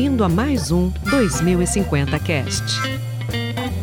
[0.00, 2.64] Bem-vindo a mais um 2050 Cast.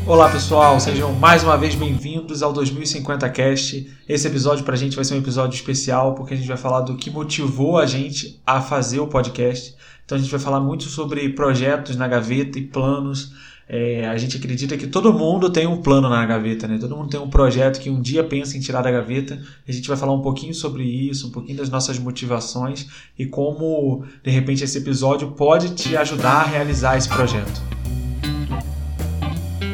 [0.04, 3.96] Olá pessoal, sejam mais uma vez bem-vindos ao 2050 Cast.
[4.10, 6.98] Esse episódio pra gente vai ser um episódio especial porque a gente vai falar do
[6.98, 9.76] que motivou a gente a fazer o podcast.
[10.04, 13.32] Então a gente vai falar muito sobre projetos na gaveta e planos.
[13.70, 16.78] É, a gente acredita que todo mundo tem um plano na gaveta, né?
[16.80, 19.42] Todo mundo tem um projeto que um dia pensa em tirar da gaveta.
[19.68, 22.88] A gente vai falar um pouquinho sobre isso, um pouquinho das nossas motivações
[23.20, 27.62] e como, de repente, esse episódio pode te ajudar a realizar esse projeto.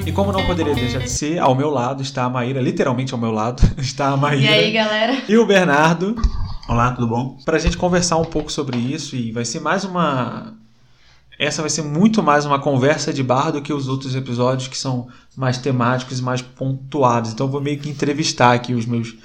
[0.05, 3.19] E como não poderia deixar de ser, ao meu lado está a Maíra, literalmente ao
[3.19, 4.43] meu lado, está a Maíra.
[4.43, 5.21] E aí, galera?
[5.29, 6.15] E o Bernardo.
[6.67, 7.37] Olá, tudo bom?
[7.45, 10.62] Para a gente conversar um pouco sobre isso e vai ser mais uma.
[11.37, 14.77] Essa vai ser muito mais uma conversa de bar do que os outros episódios que
[14.77, 17.33] são mais temáticos e mais pontuados.
[17.33, 19.15] Então eu vou meio que entrevistar aqui os meus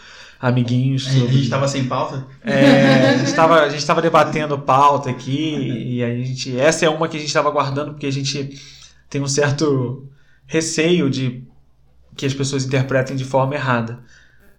[0.41, 1.07] amiguinhos.
[1.07, 2.27] A gente estava sem pauta?
[2.43, 7.21] É, a gente estava debatendo pauta aqui e a gente essa é uma que a
[7.21, 8.59] gente estava guardando porque a gente
[9.11, 10.09] tem um certo
[10.47, 11.45] receio de
[12.17, 14.01] que as pessoas interpretem de forma errada.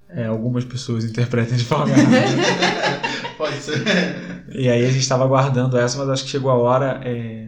[0.09, 2.88] É, algumas pessoas interpretem de forma errada.
[3.39, 3.81] Pode ser.
[4.51, 6.99] E aí a gente estava aguardando essa, mas acho que chegou a hora.
[7.05, 7.47] é,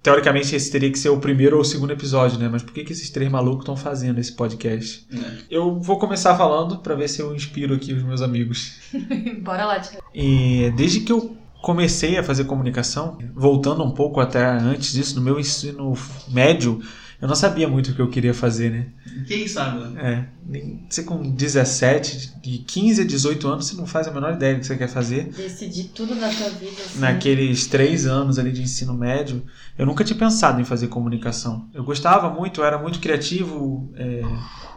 [0.00, 2.46] Teoricamente esse teria que ser o primeiro ou o segundo episódio, né?
[2.46, 5.08] Mas por que, que esses três malucos estão fazendo esse podcast?
[5.50, 8.80] Eu vou começar falando para ver se eu inspiro aqui os meus amigos.
[9.42, 10.04] Bora lá, Thiago.
[10.14, 15.22] E desde que eu comecei a fazer comunicação, voltando um pouco até antes disso, no
[15.22, 15.94] meu ensino
[16.28, 16.82] médio,
[17.24, 18.86] eu não sabia muito o que eu queria fazer, né?
[19.26, 19.82] Quem sabe?
[19.82, 20.28] né?
[20.52, 24.52] É, você com 17, de 15 a 18 anos, você não faz a menor ideia
[24.52, 25.32] do que você quer fazer.
[25.32, 26.72] Decidir tudo na tua vida.
[26.84, 26.98] Assim.
[26.98, 29.42] Naqueles três anos ali de ensino médio,
[29.78, 31.66] eu nunca tinha pensado em fazer comunicação.
[31.72, 34.20] Eu gostava muito, eu era muito criativo, é,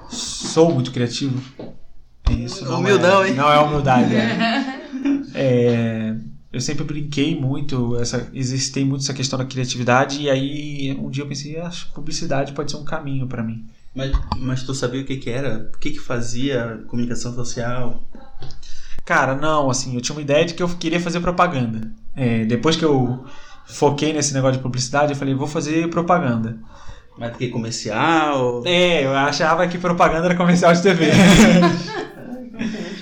[0.10, 1.44] sou muito criativo.
[2.30, 3.36] Isso não Humildão, é, hein?
[3.36, 4.16] Não é humildade.
[4.16, 4.78] é.
[5.36, 6.16] É,
[6.58, 11.24] eu sempre brinquei muito, essa, existei muito essa questão da criatividade, e aí um dia
[11.24, 13.66] eu pensei, acho que publicidade pode ser um caminho para mim.
[13.94, 15.70] Mas, mas tu sabia o que que era?
[15.74, 18.04] O que que fazia comunicação social?
[19.06, 21.92] Cara, não, assim, eu tinha uma ideia de que eu queria fazer propaganda.
[22.16, 23.24] É, depois que eu
[23.68, 26.58] foquei nesse negócio de publicidade, eu falei, vou fazer propaganda.
[27.20, 28.64] Mas que comercial?
[28.66, 31.06] É, eu achava que propaganda era comercial de TV.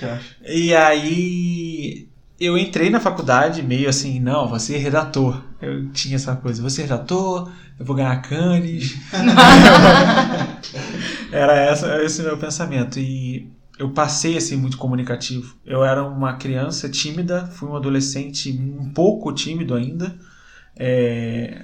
[0.02, 0.36] Eu acho.
[0.46, 2.08] e aí
[2.38, 5.42] eu entrei na faculdade meio assim, não, vou ser redator.
[5.60, 8.96] Eu tinha essa coisa, vou ser redator, eu vou ganhar canes.
[11.32, 12.98] era essa, esse meu pensamento.
[12.98, 15.56] E eu passei assim muito comunicativo.
[15.64, 20.18] Eu era uma criança tímida, fui um adolescente um pouco tímido ainda.
[20.76, 21.62] É,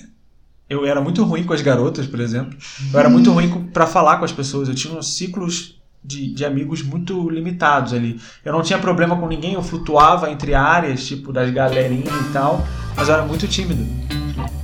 [0.69, 2.57] Eu era muito ruim com as garotas, por exemplo.
[2.93, 4.69] Eu era muito ruim para falar com as pessoas.
[4.69, 8.21] Eu tinha uns ciclos de, de amigos muito limitados ali.
[8.45, 12.67] Eu não tinha problema com ninguém, eu flutuava entre áreas, tipo das galerinhas e tal,
[12.97, 13.87] mas eu era muito tímido.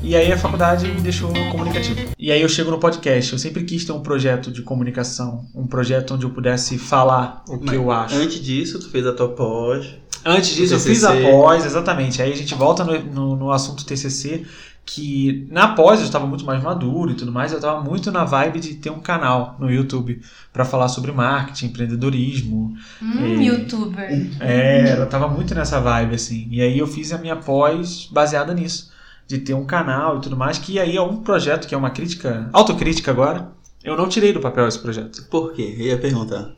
[0.02, 2.12] E aí a faculdade me deixou comunicativo.
[2.18, 3.32] E aí eu chego no podcast.
[3.32, 7.58] Eu sempre quis ter um projeto de comunicação, um projeto onde eu pudesse falar o
[7.58, 8.14] que Mas eu acho.
[8.14, 9.86] Antes disso, tu fez a tua pós.
[10.24, 12.20] Antes disso, eu fiz a pós, exatamente.
[12.22, 14.44] Aí a gente volta no, no, no assunto TCC,
[14.90, 18.24] que na pós eu estava muito mais maduro e tudo mais, eu estava muito na
[18.24, 22.74] vibe de ter um canal no YouTube para falar sobre marketing, empreendedorismo.
[23.02, 23.44] Hum, É.
[23.44, 24.30] youtuber.
[24.40, 26.48] É, eu tava muito nessa vibe, assim.
[26.50, 28.90] E aí eu fiz a minha pós baseada nisso.
[29.26, 31.90] De ter um canal e tudo mais, que aí é um projeto que é uma
[31.90, 33.52] crítica, autocrítica agora.
[33.84, 35.22] Eu não tirei do papel esse projeto.
[35.28, 35.74] Por quê?
[35.78, 36.50] Eu ia perguntar.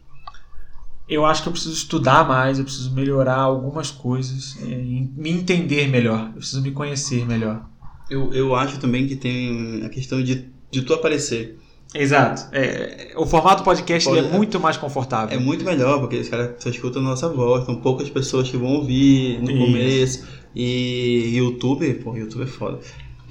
[1.09, 5.31] Eu acho que eu preciso estudar mais, eu preciso melhorar algumas coisas, é, e me
[5.31, 7.69] entender melhor, eu preciso me conhecer melhor.
[8.11, 11.57] Eu, eu acho também que tem a questão de, de tu aparecer.
[11.95, 12.55] Exato.
[12.55, 15.37] É, o formato podcast é Pode- muito mais confortável.
[15.37, 18.57] É muito melhor, porque os caras só escutam a nossa voz, são poucas pessoas que
[18.57, 19.59] vão ouvir no Isso.
[19.65, 20.25] começo.
[20.55, 22.79] E YouTube, pô, YouTube é foda.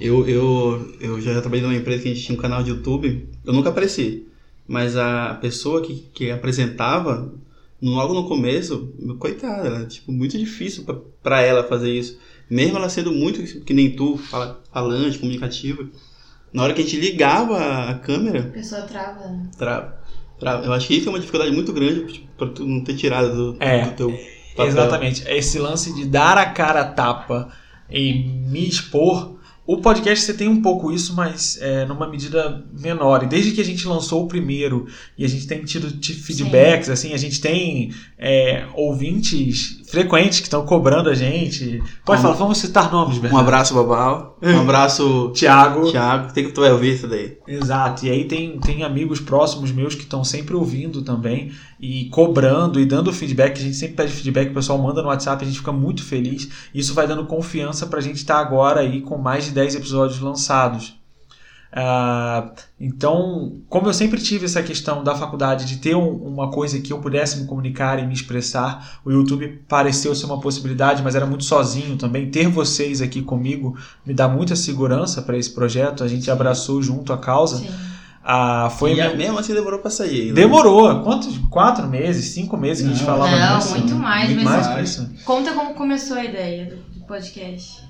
[0.00, 3.28] Eu, eu, eu já trabalhei numa empresa que a gente tinha um canal de YouTube,
[3.44, 4.26] eu nunca apareci.
[4.66, 7.32] Mas a pessoa que, que apresentava,
[7.82, 10.84] logo no começo, coitada, era tipo, muito difícil
[11.22, 12.18] pra ela fazer isso.
[12.50, 15.88] Mesmo ela sendo muito, que nem tu, fala- falante, comunicativa.
[16.52, 19.26] Na hora que a gente ligava a câmera, A pessoa trava.
[19.28, 19.46] né?
[19.56, 20.00] Trava.
[20.38, 20.64] Trava.
[20.66, 23.56] Eu acho que isso é uma dificuldade muito grande pra tu não ter tirado do,
[23.62, 24.10] É, do teu
[24.56, 24.66] papel.
[24.66, 25.22] Exatamente.
[25.28, 27.50] Esse lance de dar a cara a tapa
[27.88, 29.38] e me expor.
[29.66, 33.22] O podcast você tem um pouco isso, mas é, numa medida menor.
[33.22, 37.12] E desde que a gente lançou o primeiro e a gente tem tido feedbacks, assim,
[37.12, 41.82] a gente tem é, ouvintes frequentes que estão cobrando a gente.
[42.04, 43.44] Pode Um- falar, vamos citar nomes, Um Bernardo.
[43.46, 44.38] abraço, Babal.
[44.42, 45.90] Um abraço, Tiago.
[45.90, 46.32] Thiago.
[46.32, 47.36] Tem que tu vai ouvir isso daí.
[47.46, 48.06] Exato.
[48.06, 51.50] E aí tem, tem amigos próximos meus que estão sempre ouvindo também.
[51.82, 53.56] e cobrando e dando feedback.
[53.58, 56.46] A gente sempre pede feedback, o pessoal manda no WhatsApp, a gente fica muito feliz.
[56.74, 59.76] Isso vai dando confiança para a gente estar tá agora aí com mais de 10
[59.76, 60.99] episódios lançados.
[61.72, 62.50] Uh,
[62.80, 66.92] então, como eu sempre tive essa questão da faculdade de ter um, uma coisa que
[66.92, 71.26] eu pudesse me comunicar e me expressar, o YouTube pareceu ser uma possibilidade, mas era
[71.26, 72.30] muito sozinho também.
[72.30, 76.02] Ter vocês aqui comigo me dá muita segurança para esse projeto.
[76.02, 76.30] A gente Sim.
[76.32, 77.58] abraçou junto a causa.
[77.58, 77.70] Sim.
[78.22, 80.26] Ah, foi e mesmo assim demorou para sair.
[80.28, 80.32] Né?
[80.34, 81.02] Demorou.
[81.02, 81.38] Quantos?
[81.48, 82.26] Quatro meses?
[82.34, 83.70] Cinco meses que a gente falava Não, disso?
[83.70, 84.28] muito mais.
[84.28, 85.22] Muito mas mais.
[85.24, 87.89] Conta como começou a ideia do podcast.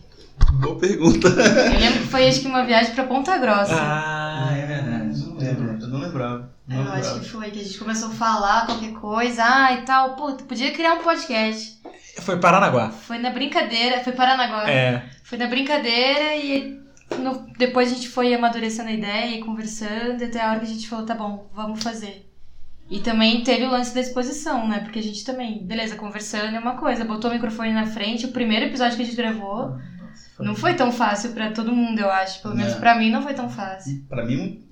[0.60, 1.28] Boa pergunta.
[1.28, 3.74] Eu lembro que foi acho que uma viagem pra Ponta Grossa.
[3.74, 5.24] Ah, é verdade.
[5.26, 5.78] Não lembro.
[5.80, 6.52] Eu não lembrava.
[6.66, 7.00] Não eu lembrava.
[7.00, 10.16] acho que foi, que a gente começou a falar qualquer coisa, ah e tal.
[10.16, 11.80] Pô, tu podia criar um podcast.
[12.20, 12.90] Foi Paranaguá.
[12.90, 14.70] Foi na brincadeira, foi Paranaguá.
[14.70, 15.04] É.
[15.22, 16.80] Foi na brincadeira e
[17.18, 20.68] no, depois a gente foi amadurecendo a ideia e conversando, até a hora que a
[20.68, 22.26] gente falou, tá bom, vamos fazer.
[22.90, 24.80] E também teve o lance da exposição, né?
[24.80, 28.32] Porque a gente também, beleza, conversando é uma coisa, botou o microfone na frente, o
[28.32, 29.78] primeiro episódio que a gente gravou.
[30.42, 32.42] Não foi tão fácil para todo mundo, eu acho.
[32.42, 32.76] Pelo menos é.
[32.76, 34.04] para mim não foi tão fácil.
[34.08, 34.62] Para mim,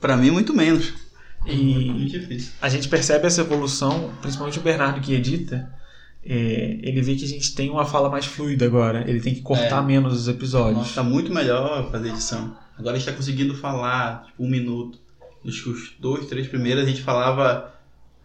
[0.00, 0.94] para mim muito menos.
[1.46, 2.52] E muito difícil.
[2.60, 5.72] a gente percebe essa evolução, principalmente o Bernardo que edita.
[6.24, 9.08] É, ele vê que a gente tem uma fala mais fluida agora.
[9.08, 9.86] Ele tem que cortar é.
[9.86, 10.76] menos os episódios.
[10.76, 12.56] Nossa, tá muito melhor fazer edição.
[12.76, 14.98] Agora a gente tá conseguindo falar tipo, um minuto.
[15.42, 15.62] Nos
[15.98, 17.72] dois, três primeiros a gente falava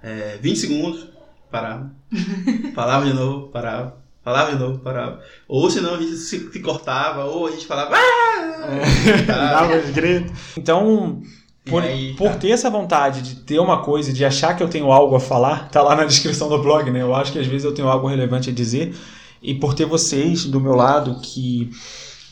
[0.02, 1.08] é, 20 segundos,
[1.50, 1.92] parava.
[2.76, 4.03] falava de novo, parava.
[4.24, 5.20] Falava de novo, parava.
[5.48, 7.94] Ou senão a gente se, se cortava, ou a gente falava.
[7.96, 8.66] Ah!
[8.66, 10.32] É, dava os gritos.
[10.58, 11.22] Então,
[11.66, 12.38] por, aí, por tá.
[12.38, 15.70] ter essa vontade de ter uma coisa, de achar que eu tenho algo a falar,
[15.70, 17.02] tá lá na descrição do blog, né?
[17.02, 18.96] Eu acho que às vezes eu tenho algo relevante a dizer.
[19.42, 21.70] E por ter vocês do meu lado que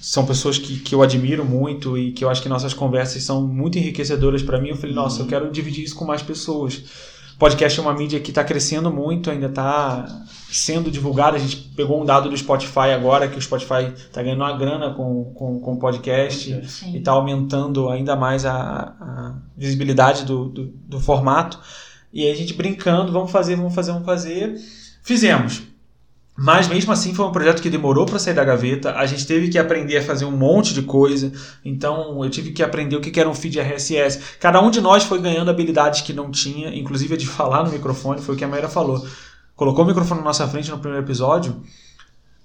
[0.01, 3.45] são pessoas que, que eu admiro muito e que eu acho que nossas conversas são
[3.45, 5.29] muito enriquecedoras para mim, eu falei, nossa, eu uhum.
[5.29, 6.83] quero dividir isso com mais pessoas
[7.37, 10.05] podcast é uma mídia que está crescendo muito, ainda está
[10.51, 11.35] sendo divulgado.
[11.35, 14.93] A gente pegou um dado do Spotify agora, que o Spotify está ganhando uma grana
[14.93, 16.93] com, com, com podcast Sim.
[16.93, 21.59] e está aumentando ainda mais a, a visibilidade do, do, do, formato.
[22.13, 24.55] E aí a gente brincando, vamos fazer, vamos fazer, vamos fazer.
[25.01, 25.70] Fizemos.
[26.43, 28.95] Mas mesmo assim foi um projeto que demorou para sair da gaveta.
[28.95, 31.31] A gente teve que aprender a fazer um monte de coisa.
[31.63, 34.19] Então eu tive que aprender o que era um feed RSS.
[34.39, 37.71] Cada um de nós foi ganhando habilidades que não tinha, inclusive a de falar no
[37.71, 39.05] microfone, foi o que a Maíra falou.
[39.55, 41.61] Colocou o microfone na nossa frente no primeiro episódio.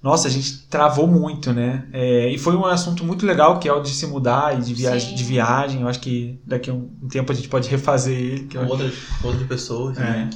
[0.03, 1.87] Nossa, a gente travou muito, né?
[1.91, 4.75] É, e foi um assunto muito legal, que é o de se mudar e de,
[4.75, 5.81] viagem, de viagem.
[5.81, 8.49] Eu acho que daqui a um tempo a gente pode refazer ele.
[8.53, 8.93] Com outras,
[9.25, 10.01] outras pessoas, é.
[10.03, 10.31] né?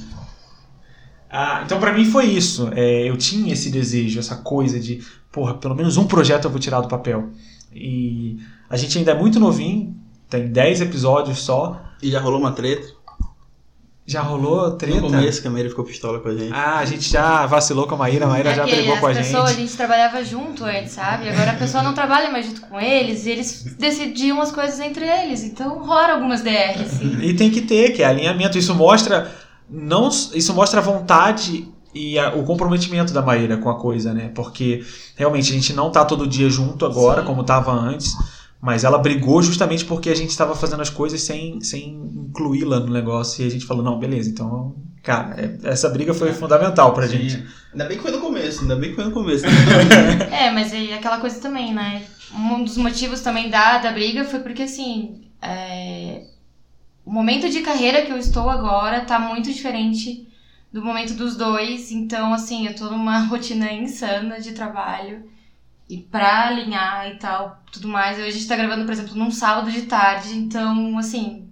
[1.31, 2.69] Ah, então para mim foi isso.
[2.75, 5.01] É, eu tinha esse desejo, essa coisa de,
[5.31, 7.29] porra, pelo menos um projeto eu vou tirar do papel.
[7.73, 8.37] E
[8.69, 9.95] a gente ainda é muito novinho,
[10.29, 11.81] tem 10 episódios só.
[12.03, 12.99] E já rolou uma treta?
[14.05, 14.99] Já rolou treta?
[14.99, 16.51] No começo que a Maíra ficou pistola com a gente.
[16.51, 19.13] Ah, a gente já vacilou com a Maíra, a Maíra é já brigou com a
[19.13, 19.27] gente.
[19.27, 21.29] Pessoas, a gente trabalhava junto antes, sabe?
[21.29, 25.05] Agora a pessoa não trabalha mais junto com eles e eles decidiam as coisas entre
[25.05, 25.43] eles.
[25.43, 27.19] Então rola algumas DRs, sim.
[27.21, 28.57] E tem que ter, que é alinhamento.
[28.57, 29.31] Isso mostra
[29.71, 34.31] não isso mostra a vontade e a, o comprometimento da Maíra com a coisa, né?
[34.35, 34.83] Porque
[35.15, 37.27] realmente a gente não tá todo dia junto agora, Sim.
[37.27, 38.15] como tava antes,
[38.61, 42.91] mas ela brigou justamente porque a gente estava fazendo as coisas sem, sem incluí-la no
[42.91, 47.07] negócio e a gente falou: não, beleza, então, cara, é, essa briga foi fundamental pra
[47.07, 47.17] Sim.
[47.17, 47.43] gente.
[47.71, 49.45] Ainda bem que foi no começo, ainda bem que foi no começo.
[50.31, 52.03] é, mas é aquela coisa também, né?
[52.33, 56.21] Um dos motivos também da, da briga foi porque, assim, é,
[57.05, 60.27] o momento de carreira que eu estou agora tá muito diferente
[60.71, 61.91] do momento dos dois.
[61.91, 65.23] Então, assim, eu tô numa rotina insana de trabalho.
[65.89, 68.17] E pra alinhar e tal, tudo mais.
[68.17, 70.33] Hoje a gente tá gravando, por exemplo, num sábado de tarde.
[70.37, 71.49] Então, assim,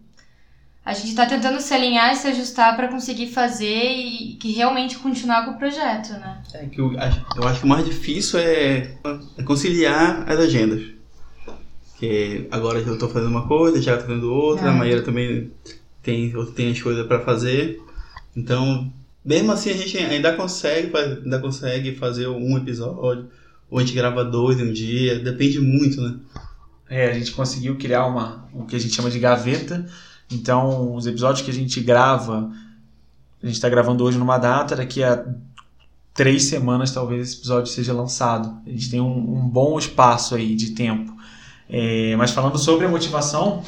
[0.85, 4.97] a gente tá tentando se alinhar e se ajustar para conseguir fazer e que realmente
[4.97, 6.41] continuar com o projeto, né?
[6.53, 8.95] É que eu eu acho que o mais difícil é
[9.45, 10.98] conciliar as agendas.
[11.99, 14.69] Que agora eu estou fazendo uma coisa, já estou fazendo outra, é.
[14.69, 15.51] a Maíra também
[16.01, 17.81] tem, tem as coisas para fazer.
[18.35, 18.91] Então,
[19.23, 23.27] mesmo assim, a gente ainda consegue, ainda consegue fazer um episódio,
[23.69, 26.15] ou a gente grava dois em um dia, depende muito, né?
[26.89, 29.85] É, a gente conseguiu criar uma, o que a gente chama de gaveta.
[30.31, 32.49] Então, os episódios que a gente grava,
[33.43, 35.23] a gente está gravando hoje numa data, daqui a
[36.13, 38.57] três semanas talvez esse episódio seja lançado.
[38.65, 41.13] A gente tem um, um bom espaço aí de tempo.
[41.69, 43.61] É, mas falando sobre a motivação,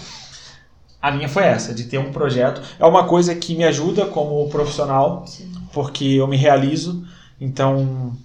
[1.02, 2.62] a minha foi essa, de ter um projeto.
[2.80, 5.52] É uma coisa que me ajuda como profissional, Sim.
[5.74, 7.04] porque eu me realizo.
[7.40, 8.16] Então,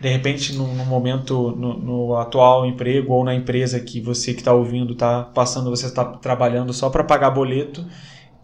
[0.00, 4.40] de repente, no, no momento, no, no, atual emprego ou na empresa que você que
[4.40, 7.86] está ouvindo está passando, você está trabalhando só para pagar boleto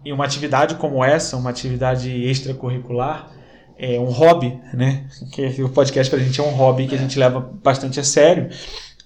[0.04, 3.30] e uma atividade como essa, uma atividade extracurricular,
[3.76, 5.06] é um hobby, né?
[5.32, 8.48] Que o podcast pra gente é um hobby que a gente leva bastante a sério.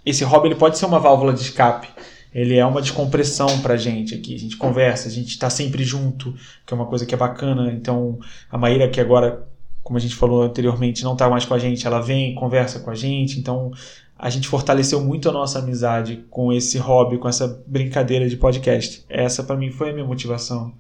[0.05, 1.89] Esse hobby ele pode ser uma válvula de escape.
[2.35, 4.35] Ele é uma descompressão pra gente aqui.
[4.35, 6.35] A gente conversa, a gente tá sempre junto,
[6.67, 7.71] que é uma coisa que é bacana.
[7.73, 8.19] Então,
[8.51, 9.47] a Maíra, que agora,
[9.83, 12.91] como a gente falou anteriormente, não tá mais com a gente, ela vem, conversa com
[12.91, 13.39] a gente.
[13.39, 13.71] Então,
[14.19, 19.05] a gente fortaleceu muito a nossa amizade com esse hobby, com essa brincadeira de podcast.
[19.09, 20.73] Essa para mim foi a minha motivação.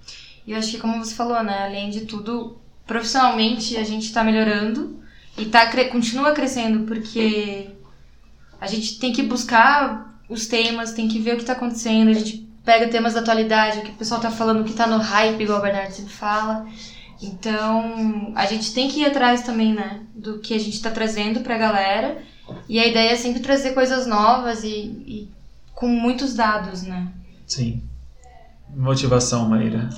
[0.46, 4.22] E eu acho que como você falou, né, além de tudo, profissionalmente a gente tá
[4.22, 4.96] melhorando
[5.36, 7.68] e tá continua crescendo porque
[8.62, 12.12] a gente tem que buscar os temas, tem que ver o que tá acontecendo, a
[12.12, 14.98] gente pega temas da atualidade, o que o pessoal tá falando, o que tá no
[14.98, 16.64] hype, igual o Bernardo sempre fala.
[17.20, 21.40] Então, a gente tem que ir atrás também, né, do que a gente tá trazendo
[21.40, 22.22] pra galera
[22.68, 25.28] e a ideia é sempre trazer coisas novas e, e
[25.74, 27.08] com muitos dados, né?
[27.44, 27.82] Sim.
[28.76, 29.88] Motivação, Maíra.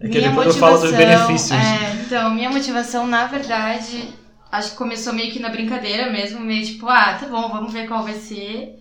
[0.00, 1.52] É que minha depois eu falo dos benefícios.
[1.52, 4.08] É, então, minha motivação, na verdade,
[4.50, 7.86] acho que começou meio que na brincadeira mesmo, meio tipo, ah, tá bom, vamos ver
[7.86, 8.78] qual vai ser.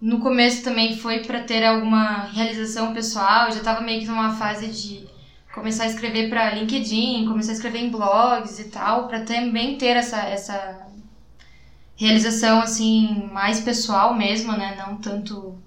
[0.00, 4.34] No começo também foi para ter alguma realização pessoal, eu já tava meio que numa
[4.34, 5.06] fase de
[5.52, 9.96] começar a escrever para LinkedIn, começar a escrever em blogs e tal, para também ter
[9.96, 10.86] essa, essa
[11.96, 14.74] realização assim mais pessoal mesmo, né?
[14.78, 15.58] Não tanto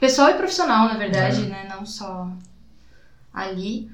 [0.00, 1.46] pessoal e profissional, na verdade, é.
[1.46, 1.68] né?
[1.68, 2.30] Não só
[3.34, 3.90] ali.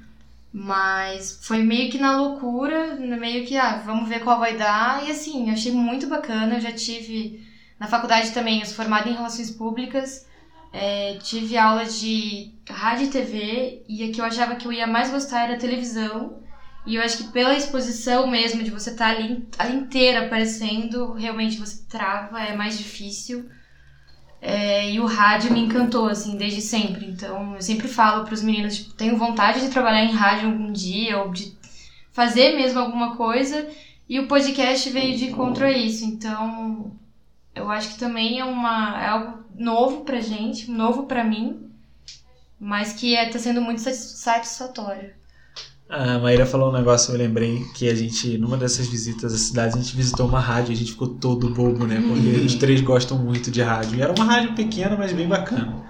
[0.52, 5.06] Mas foi meio que na loucura, meio que, ah, vamos ver qual vai dar.
[5.06, 6.56] E assim, eu achei muito bacana.
[6.56, 7.47] Eu já tive
[7.80, 10.26] na faculdade também, eu sou formada em Relações Públicas.
[10.73, 13.82] É, tive aula de rádio e TV.
[13.88, 16.42] E a que eu achava que eu ia mais gostar era televisão.
[16.85, 21.12] E eu acho que pela exposição mesmo, de você estar tá ali, ali inteira aparecendo,
[21.12, 23.49] realmente você trava, é mais difícil.
[24.44, 27.06] É, e o rádio me encantou, assim, desde sempre.
[27.06, 30.72] Então, eu sempre falo para os meninos, tipo, tenho vontade de trabalhar em rádio algum
[30.72, 31.56] dia, ou de
[32.11, 33.68] fazer mesmo alguma coisa.
[34.08, 36.04] E o podcast veio de encontro a isso.
[36.04, 36.90] Então,
[37.54, 41.70] eu acho que também é, uma, é algo novo pra gente, novo pra mim,
[42.58, 45.14] mas que é, tá sendo muito satisfatório.
[45.92, 49.75] A Maíra falou um negócio, eu lembrei que a gente, numa dessas visitas à cidade,
[49.75, 52.02] a gente visitou uma rádio e a gente ficou todo bobo, né?
[52.08, 52.46] Porque uhum.
[52.46, 53.99] os três gostam muito de rádio.
[53.99, 55.84] E era uma rádio pequena, mas bem bacana.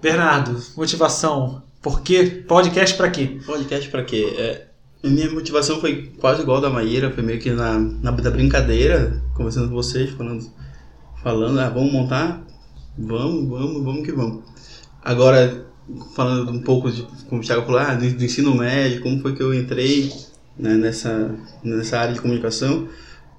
[0.00, 1.60] Bernardo, motivação.
[1.82, 2.44] Por quê?
[2.46, 3.40] Podcast pra quê?
[3.44, 4.32] Podcast pra quê?
[4.38, 4.66] É,
[5.02, 9.70] minha motivação foi quase igual da Maíra, foi meio que na, na da brincadeira, conversando
[9.70, 10.48] com vocês, falando,
[11.20, 12.46] falando, ah, vamos montar?
[12.96, 14.44] Vamos, vamos, vamos que vamos.
[15.02, 15.66] Agora,
[16.14, 19.34] falando um pouco de, como o Thiago falou, ah, do, do, ensino médio, como foi
[19.34, 20.12] que eu entrei
[20.58, 22.88] né, nessa, nessa área de comunicação.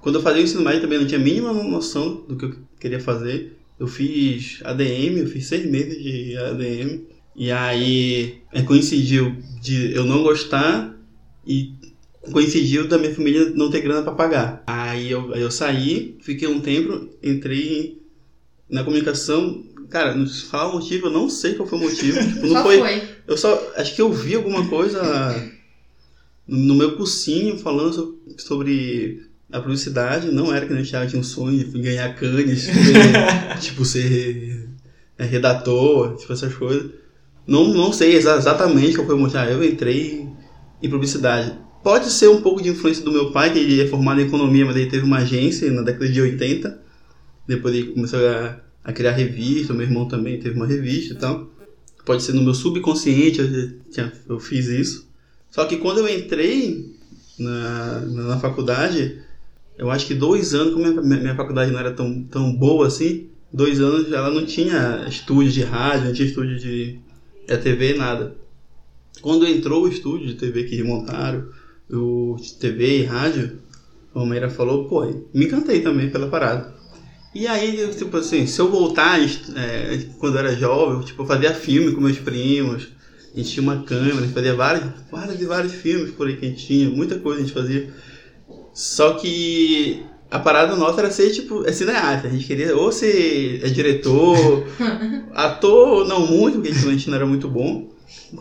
[0.00, 2.54] Quando eu fazia o ensino médio também não tinha a mínima noção do que eu
[2.80, 3.56] queria fazer.
[3.78, 7.02] Eu fiz ADM, eu fiz seis meses de ADM.
[7.36, 10.96] E aí é, coincidiu de eu não gostar
[11.46, 11.72] e
[12.32, 14.62] coincidiu da minha família não ter grana para pagar.
[14.66, 18.00] Aí eu, aí eu saí, fiquei um tempo, entrei
[18.68, 22.18] na comunicação Cara, não falar o motivo, eu não sei qual foi o motivo.
[22.20, 23.72] Tipo, não foi, foi, Eu só.
[23.76, 25.50] Acho que eu vi alguma coisa
[26.46, 30.30] no meu cursinho falando sobre a publicidade.
[30.30, 32.68] Não era que a gente tinha um sonho de ganhar canes,
[33.60, 34.68] tipo, ser
[35.16, 36.90] é, redator, tipo, essas coisas.
[37.46, 39.38] Não, não sei exatamente qual foi o motivo.
[39.38, 40.28] Ah, eu entrei
[40.82, 41.56] em publicidade.
[41.82, 44.66] Pode ser um pouco de influência do meu pai, que ele é formado em economia,
[44.66, 46.78] mas ele teve uma agência na década de 80.
[47.46, 51.50] Depois ele começou a a criar revista, meu irmão também teve uma revista e tal.
[52.04, 55.08] Pode ser no meu subconsciente, eu, eu fiz isso.
[55.50, 56.94] Só que quando eu entrei
[57.38, 59.20] na, na faculdade,
[59.76, 63.28] eu acho que dois anos, como minha, minha faculdade não era tão, tão boa assim,
[63.52, 66.98] dois anos ela não tinha estúdio de rádio, não tinha estúdio de,
[67.46, 68.36] de TV, nada.
[69.20, 71.48] Quando entrou o estúdio de TV que montaram,
[71.90, 73.58] o TV e rádio,
[74.14, 76.74] a Almeida falou, pô, me encantei também pela parada.
[77.34, 81.52] E aí, tipo assim, se eu voltar é, quando eu era jovem, tipo, eu fazia
[81.52, 82.88] filme com meus primos,
[83.34, 86.36] a gente tinha uma câmera, a gente fazia vários, vários e vários filmes por aí
[86.36, 87.92] que a gente tinha, muita coisa a gente fazia.
[88.72, 92.28] Só que a parada nossa era ser, tipo, é cineasta.
[92.28, 94.64] A gente queria ou ser é, diretor,
[95.32, 97.90] ator, não muito, porque a gente não era muito bom.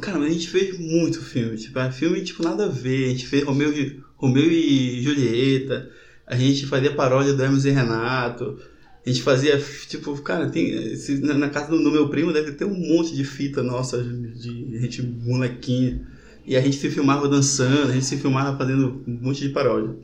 [0.02, 3.06] Cara, mas a gente fez muito filme, tipo, é filme, tipo, nada a ver.
[3.06, 3.74] A gente fez Romeu,
[4.16, 5.90] Romeu e Julieta,
[6.26, 8.58] a gente fazia paródia do Hermes e Renato,
[9.08, 12.74] a gente fazia, tipo, cara, tem, na casa do, do, meu primo deve ter um
[12.74, 16.06] monte de fita nossa, de gente molequinha.
[16.46, 19.96] E a gente se filmava dançando, a gente se filmava fazendo um monte de paródia.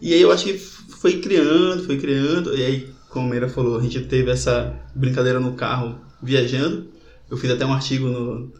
[0.00, 2.56] E aí eu acho que foi criando, foi criando.
[2.56, 6.88] E aí, como a Meira falou, a gente teve essa brincadeira no carro viajando.
[7.30, 8.52] Eu fiz até um artigo no,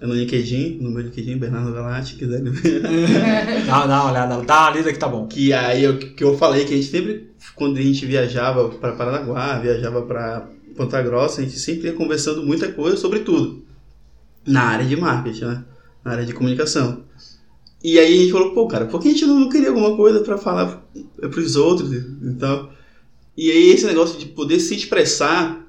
[0.00, 2.82] no LinkedIn, no meu LinkedIn, Bernardo Galati, quiser ver.
[3.66, 5.26] Dá, dá uma olhada, dá uma lida que tá bom.
[5.26, 8.92] Que aí eu, que eu falei que a gente sempre, quando a gente viajava para
[8.92, 13.62] Paranaguá, viajava para Ponta Grossa, a gente sempre ia conversando muita coisa sobre tudo.
[14.46, 15.64] Na área de marketing, né?
[16.04, 17.04] Na área de comunicação.
[17.82, 20.20] E aí a gente falou, pô, cara, por que a gente não, queria alguma coisa
[20.20, 20.82] para falar
[21.18, 21.92] pros outros?
[22.22, 22.70] Então.
[23.36, 25.66] E aí esse negócio de poder se expressar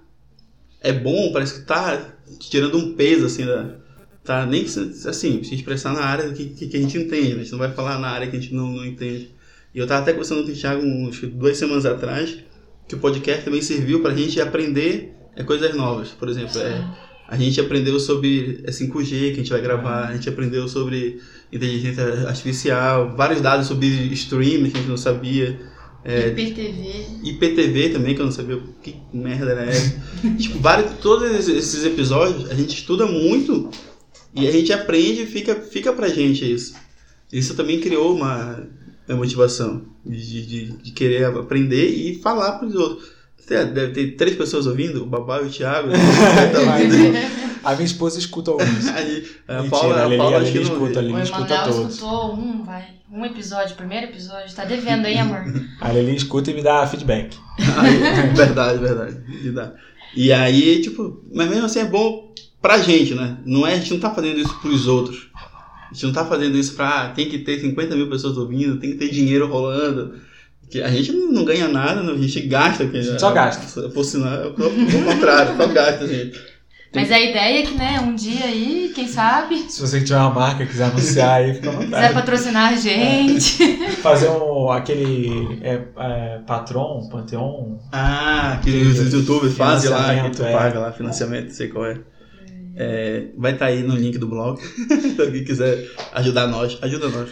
[0.82, 3.82] é bom, parece que tá tirando um peso, assim, da.
[4.24, 7.52] Tá nem assim, se expressar na área que, que, que a gente entende, a gente
[7.52, 9.33] não vai falar na área que a gente não, não entende.
[9.74, 12.38] E eu tava até conversando com o Thiago uns, duas semanas atrás,
[12.88, 16.10] que o podcast também serviu pra gente aprender é, coisas novas.
[16.10, 16.86] Por exemplo, é,
[17.28, 21.20] a gente aprendeu sobre é, 5G que a gente vai gravar, a gente aprendeu sobre
[21.52, 25.60] inteligência artificial, vários dados sobre streaming que a gente não sabia.
[26.06, 27.06] É, IPTV.
[27.24, 30.00] IPTV também, que eu não sabia que merda era essa.
[30.38, 33.72] tipo, vários, todos esses episódios a gente estuda muito
[34.36, 36.76] e a gente aprende e fica, fica pra gente isso.
[37.32, 38.68] Isso também criou uma,
[39.08, 43.12] uma motivação de, de, de querer aprender e falar pros outros.
[43.48, 45.90] Deve ter três pessoas ouvindo, o Babá e o Thiago.
[47.64, 48.88] a minha esposa escuta alguns.
[48.88, 51.94] Aí, a Mentira, Paula, a a Paula a escuta, a O escuta Emanuel todos.
[51.96, 52.88] escutou um, vai.
[53.12, 54.56] Um episódio, primeiro episódio.
[54.56, 55.44] Tá devendo, hein, amor?
[55.82, 57.38] A Lili escuta e me dá feedback.
[57.78, 57.98] Aí,
[58.34, 59.24] verdade, verdade.
[59.44, 59.74] E dá.
[60.16, 63.38] E aí, tipo, mas mesmo assim é bom pra gente, né?
[63.46, 65.30] Não é, a gente não tá fazendo isso pros outros.
[65.94, 67.04] A gente não tá fazendo isso pra.
[67.04, 70.16] ah, Tem que ter 50 mil pessoas ouvindo, tem que ter dinheiro rolando.
[70.68, 72.88] Que a gente não ganha nada, não, a gente gasta.
[72.88, 73.90] Que, gente só gasta.
[73.90, 74.54] Por sinal, é o
[75.06, 76.42] contrário, só gasta, gente.
[76.96, 80.30] Mas a ideia é que, né, um dia aí, quem sabe, Se você tiver uma
[80.32, 82.14] marca quiser anunciar aí, fica à quiser vontade.
[82.14, 83.78] patrocinar a gente.
[84.02, 87.78] Fazer um, aquele é, é, Patron, Pantheon.
[87.92, 90.52] Ah, que os youtubers fazem lá, que tu é.
[90.52, 91.98] paga lá, financiamento, sei qual é.
[92.76, 94.60] É, vai estar aí no link do blog.
[94.66, 97.30] Se alguém quiser ajudar nós, ajuda nós.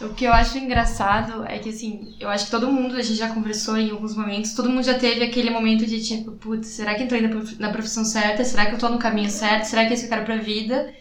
[0.00, 3.16] O que eu acho engraçado é que, assim, eu acho que todo mundo, a gente
[3.16, 6.94] já conversou em alguns momentos, todo mundo já teve aquele momento de tipo, putz, será
[6.94, 8.44] que eu tô indo na profissão certa?
[8.44, 9.64] Será que eu tô no caminho certo?
[9.64, 10.92] Será que é isso que eu quero pra vida?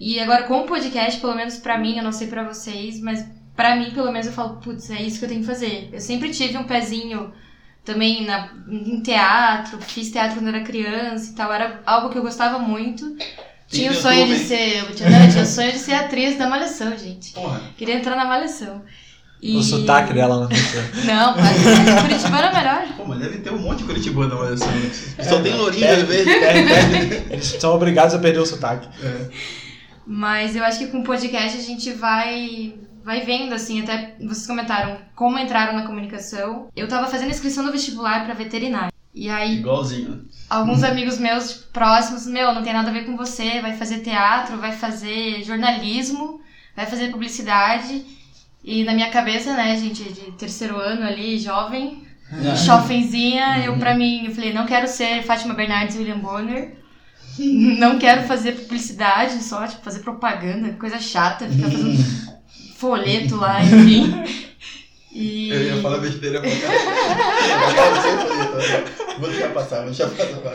[0.00, 3.26] E agora, com o podcast, pelo menos pra mim, eu não sei pra vocês, mas
[3.54, 5.90] pra mim, pelo menos, eu falo, putz, é isso que eu tenho que fazer.
[5.92, 7.30] Eu sempre tive um pezinho
[7.84, 12.22] também na, em teatro, fiz teatro quando era criança e tal, era algo que eu
[12.22, 13.16] gostava muito.
[13.68, 14.78] Tinha o sonho de ser.
[14.78, 17.32] Eu tinha, não, eu tinha o sonho de ser atriz da Malhação, gente.
[17.32, 17.60] Porra.
[17.76, 18.82] Queria entrar na Malhação.
[19.42, 19.56] E...
[19.58, 20.48] O sotaque dela não.
[21.04, 22.86] Não, mas Curitibano é melhor.
[22.96, 25.22] Pô, mas deve ter um monte de Curitibano mas assim.
[25.22, 26.26] Só tem lourinho, É, às vezes.
[26.26, 28.88] é, é, Eles são obrigados a perder o sotaque.
[30.06, 34.46] Mas eu acho que com o podcast a gente vai vai vendo assim, até vocês
[34.46, 36.68] comentaram como entraram na comunicação.
[36.74, 38.92] Eu tava fazendo inscrição no vestibular pra veterinário.
[39.14, 40.08] E aí Igualzinho.
[40.08, 40.18] né?
[40.50, 44.00] alguns amigos meus tipo, próximos, meu, não tem nada a ver com você, vai fazer
[44.00, 46.40] teatro, vai fazer jornalismo,
[46.74, 48.04] vai fazer publicidade.
[48.64, 52.02] E na minha cabeça, né, gente, de terceiro ano ali, jovem,
[52.64, 56.82] jovemzinha, eu pra mim, eu falei, não quero ser Fátima Bernardes e William Bonner.
[57.36, 62.34] Não quero fazer publicidade, só tipo, fazer propaganda, coisa chata, ficar fazendo
[62.84, 64.12] folheto lá, enfim.
[65.12, 65.48] E...
[65.54, 66.58] Eu ia falar besteira caralho.
[69.20, 70.52] Vou deixar passar, vou deixar passar.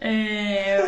[0.00, 0.80] É...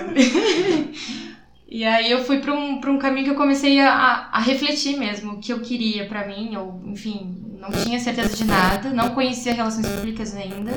[1.71, 4.99] e aí eu fui pra um, pra um caminho que eu comecei a, a- refletir
[4.99, 9.11] mesmo o que eu queria pra mim, ou enfim, não tinha certeza de nada, não
[9.11, 10.73] conhecia relações públicas ainda.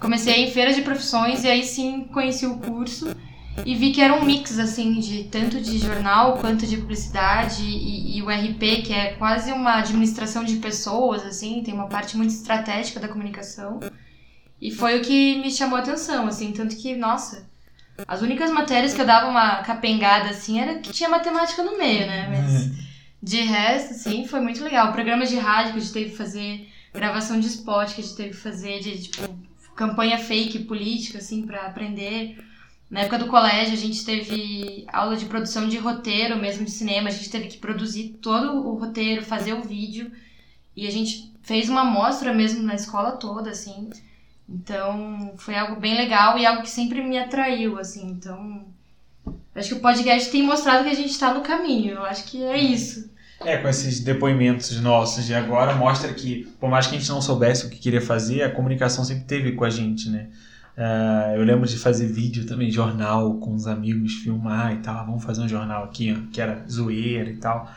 [0.00, 3.08] Comecei em feira de profissões e aí sim conheci o curso
[3.64, 8.18] e vi que era um mix assim de tanto de jornal quanto de publicidade e,
[8.18, 12.30] e o RP que é quase uma administração de pessoas assim, tem uma parte muito
[12.30, 13.80] estratégica da comunicação.
[14.60, 17.48] E foi o que me chamou a atenção, assim, tanto que, nossa,
[18.06, 22.06] as únicas matérias que eu dava uma capengada, assim, era que tinha matemática no meio,
[22.06, 22.28] né?
[22.28, 22.88] Mas
[23.22, 24.92] de resto, assim, foi muito legal.
[24.92, 28.16] Programas de rádio que a gente teve que fazer, gravação de spot que a gente
[28.16, 29.38] teve que fazer, de, tipo,
[29.76, 32.38] campanha fake política, assim, pra aprender.
[32.90, 37.08] Na época do colégio, a gente teve aula de produção de roteiro, mesmo de cinema.
[37.08, 40.10] A gente teve que produzir todo o roteiro, fazer o vídeo.
[40.74, 43.90] E a gente fez uma amostra mesmo na escola toda, assim.
[44.48, 48.06] Então, foi algo bem legal e algo que sempre me atraiu, assim.
[48.06, 48.64] Então,
[49.54, 51.92] acho que o podcast tem mostrado que a gente tá no caminho.
[51.92, 53.10] Eu acho que é isso.
[53.44, 57.20] É, com esses depoimentos nossos de agora, mostra que, por mais que a gente não
[57.20, 60.28] soubesse o que queria fazer, a comunicação sempre teve com a gente, né?
[60.80, 65.04] Ah, eu lembro de fazer vídeo também, jornal com os amigos, filmar e tal.
[65.06, 67.68] Vamos fazer um jornal aqui, ó, que era zoeira e tal.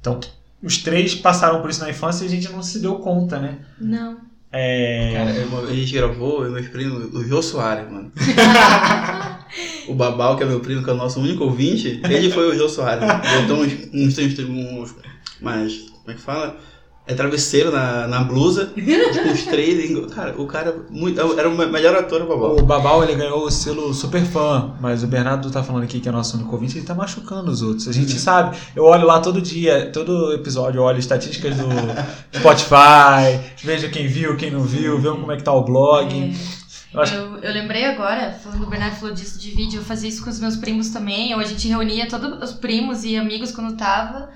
[0.00, 0.18] Então,
[0.60, 3.58] os três passaram por isso na infância e a gente não se deu conta, né?
[3.80, 4.18] Não.
[4.52, 5.12] É...
[5.14, 8.10] Cara, eu- a gente gravou, eu e meus primos, o Jô Soares, mano.
[9.88, 12.58] o Babal, que é meu primo, que é o nosso único ouvinte, ele foi o
[12.58, 13.04] Jô Soares.
[13.42, 14.94] Botou uns, uns, uns, uns,
[15.40, 16.58] mas, como é que fala?
[17.10, 19.90] É travesseiro na, na blusa, tipo uns três.
[20.14, 22.56] Cara, o cara muito, era o melhor ator, o Babal.
[22.56, 26.08] O Babal ele ganhou o selo super fã, mas o Bernardo tá falando aqui que
[26.08, 27.88] é nosso único ouvinte, ele tá machucando os outros.
[27.88, 31.66] A gente sabe, eu olho lá todo dia, todo episódio, eu olho estatísticas do
[32.38, 36.14] Spotify, vejo quem viu, quem não viu, vejo como é que tá o blog.
[36.14, 36.60] É.
[36.94, 37.14] Eu, acho...
[37.14, 40.30] eu, eu, lembrei agora, falando o Bernardo falou disso de vídeo, eu fazia isso com
[40.30, 44.30] os meus primos também, ou a gente reunia todos os primos e amigos quando tava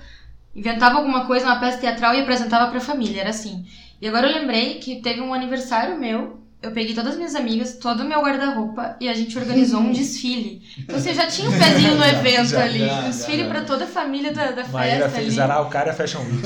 [0.55, 3.65] inventava alguma coisa, uma peça teatral e apresentava pra família, era assim.
[4.01, 7.77] E agora eu lembrei que teve um aniversário meu, eu peguei todas as minhas amigas,
[7.77, 10.61] todo o meu guarda-roupa e a gente organizou um desfile.
[10.79, 13.61] Então você já tinha um pezinho no evento já, ali, já, um desfile já, pra
[13.61, 15.61] toda a família da, da Maíra festa fez ali.
[15.61, 16.41] o cara Fashion Week.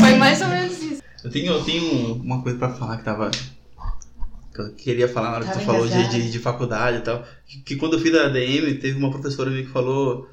[0.00, 1.02] Foi mais ou menos isso.
[1.24, 3.30] Eu tenho, eu tenho uma coisa pra falar que tava
[4.56, 7.22] que eu queria falar na hora que tu falou de, de, de, faculdade e tal.
[7.46, 10.28] Que, que, quando eu fiz a ADM, teve uma professora minha que falou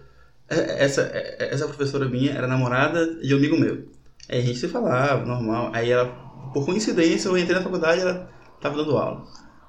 [0.49, 3.87] essa, é, essa professora minha era namorada de um amigo meu.
[4.29, 5.71] Aí a gente se falava, normal.
[5.73, 6.05] Aí ela,
[6.53, 8.29] por coincidência, eu entrei na faculdade e ela
[8.61, 9.25] tava dando aula.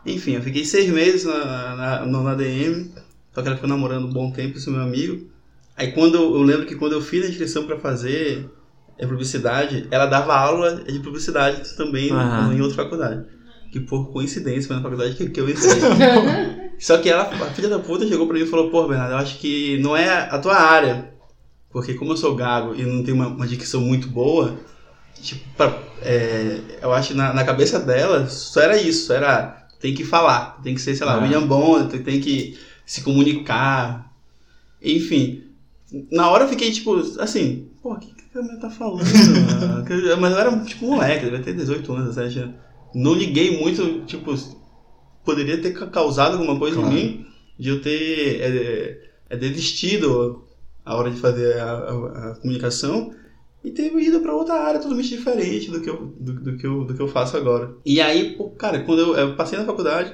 [0.07, 2.93] Enfim, eu fiquei seis meses na, na, na, na DM,
[3.33, 5.29] só que ela ficou namorando um bom tempo, esse meu amigo.
[5.77, 8.49] Aí quando eu, eu lembro que quando eu fiz a inscrição para fazer
[8.99, 12.53] é, publicidade, ela dava aula de publicidade também uhum.
[12.53, 13.25] em outra faculdade.
[13.73, 15.71] Que por coincidência foi na faculdade que, que eu entrei.
[16.79, 19.19] Só que ela, a filha da puta, chegou pra mim e falou: Pô, Bernardo, eu
[19.19, 21.13] acho que não é a tua área.
[21.71, 24.57] Porque como eu sou gago e não tenho uma, uma dicção muito boa,
[25.21, 29.93] tipo, pra, é, eu acho que na, na cabeça dela só era isso: era tem
[29.93, 31.23] que falar, tem que ser, sei lá, ah.
[31.23, 34.13] William Bond, tem que se comunicar.
[34.81, 35.43] Enfim,
[36.11, 39.05] na hora eu fiquei tipo, assim, pô, o que, que a minha tá falando?
[40.21, 42.55] Mas eu era tipo moleque, devia ter 18 anos, 17 anos.
[42.95, 44.33] Não liguei muito, tipo,
[45.25, 46.93] poderia ter causado alguma coisa claro.
[46.93, 47.27] em mim
[47.59, 50.45] de eu ter é, é, desistido
[50.85, 53.15] a hora de fazer a, a, a comunicação
[53.65, 56.85] e ter ido para outra área totalmente diferente do que, eu, do, do, que eu,
[56.85, 57.75] do que eu faço agora.
[57.85, 60.13] E aí, pô, cara, quando eu, eu, passei na faculdade,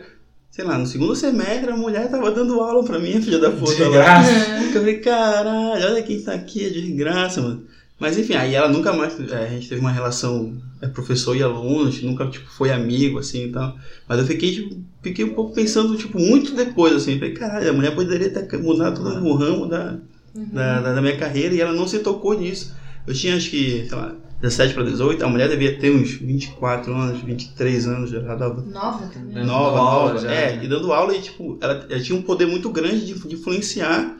[0.51, 3.85] sei lá, no segundo semestre, a mulher tava dando aula pra mim, filha da puta.
[3.85, 4.31] De graça.
[4.63, 7.67] Eu falei, caralho, olha quem tá aqui, é de graça, mano.
[8.01, 9.21] Mas enfim, aí ela nunca mais.
[9.31, 12.73] É, a gente teve uma relação é, professor e aluno, a gente nunca tipo, foi
[12.73, 13.77] amigo, assim e tal.
[14.09, 17.19] Mas eu fiquei, tipo, fiquei um pouco pensando, tipo, muito depois, assim.
[17.19, 19.99] Falei, caralho, a mulher poderia ter mudado todo o ramo da,
[20.35, 20.49] uhum.
[20.51, 22.75] da, da, minha carreira e ela não se tocou nisso.
[23.07, 26.95] Eu tinha acho que, sei lá, 17 para 18, a mulher devia ter uns 24
[26.95, 28.63] anos, 23 anos, já dava.
[28.63, 29.45] Nova também.
[29.45, 30.19] Nova, nova.
[30.19, 30.33] Já.
[30.33, 33.35] É, e dando aula e, tipo, ela, ela tinha um poder muito grande de, de
[33.35, 34.17] influenciar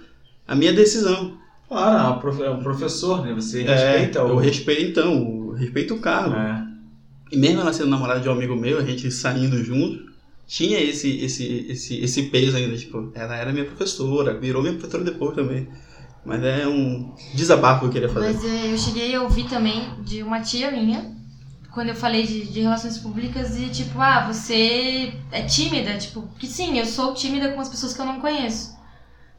[0.47, 1.41] a minha decisão.
[1.71, 3.33] Claro, é um professor, né?
[3.33, 4.29] Você é, respeita é, o.
[4.31, 6.35] Eu respeito, então, respeito o cargo.
[6.35, 6.67] É.
[7.31, 10.11] E mesmo ela sendo namorada de um amigo meu, a gente saindo junto,
[10.49, 12.77] tinha esse, esse, esse, esse peso ainda.
[12.77, 15.69] Tipo, ela era minha professora, virou minha professora depois também.
[16.25, 18.33] Mas é um desabafo que eu queria fazer.
[18.33, 21.15] Mas é, eu cheguei a ouvir também de uma tia minha,
[21.73, 25.97] quando eu falei de, de relações públicas, e tipo, ah, você é tímida?
[25.97, 28.80] Tipo, que sim, eu sou tímida com as pessoas que eu não conheço.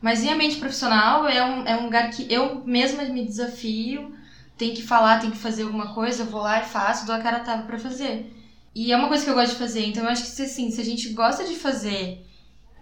[0.02, 4.14] Mas em ambiente profissional é um, é um lugar que eu mesma me desafio,
[4.58, 7.20] tem que falar, tem que fazer alguma coisa, eu vou lá e faço, dou a
[7.20, 8.34] cara tava pra fazer.
[8.74, 10.82] E é uma coisa que eu gosto de fazer, então eu acho que assim, se
[10.82, 12.26] a gente gosta de fazer,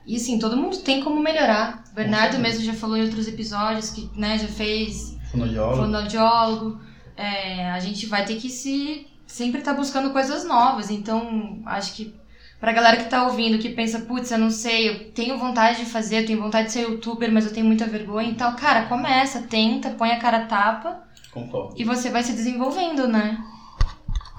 [0.06, 1.84] e assim, todo mundo tem como melhorar.
[1.92, 5.84] O Bernardo mesmo já falou em outros episódios que né, já fez fonoaudiólogo.
[5.84, 6.82] fonoaudiólogo.
[7.16, 11.94] É, a gente vai ter que se sempre estar tá buscando coisas novas, então acho
[11.94, 12.16] que
[12.60, 15.90] Pra galera que tá ouvindo, que pensa, putz, eu não sei, eu tenho vontade de
[15.90, 18.54] fazer, eu tenho vontade de ser youtuber, mas eu tenho muita vergonha e tal.
[18.58, 21.02] Cara, começa, tenta, põe a cara tapa.
[21.32, 21.76] Concordo.
[21.78, 23.38] E você vai se desenvolvendo, né?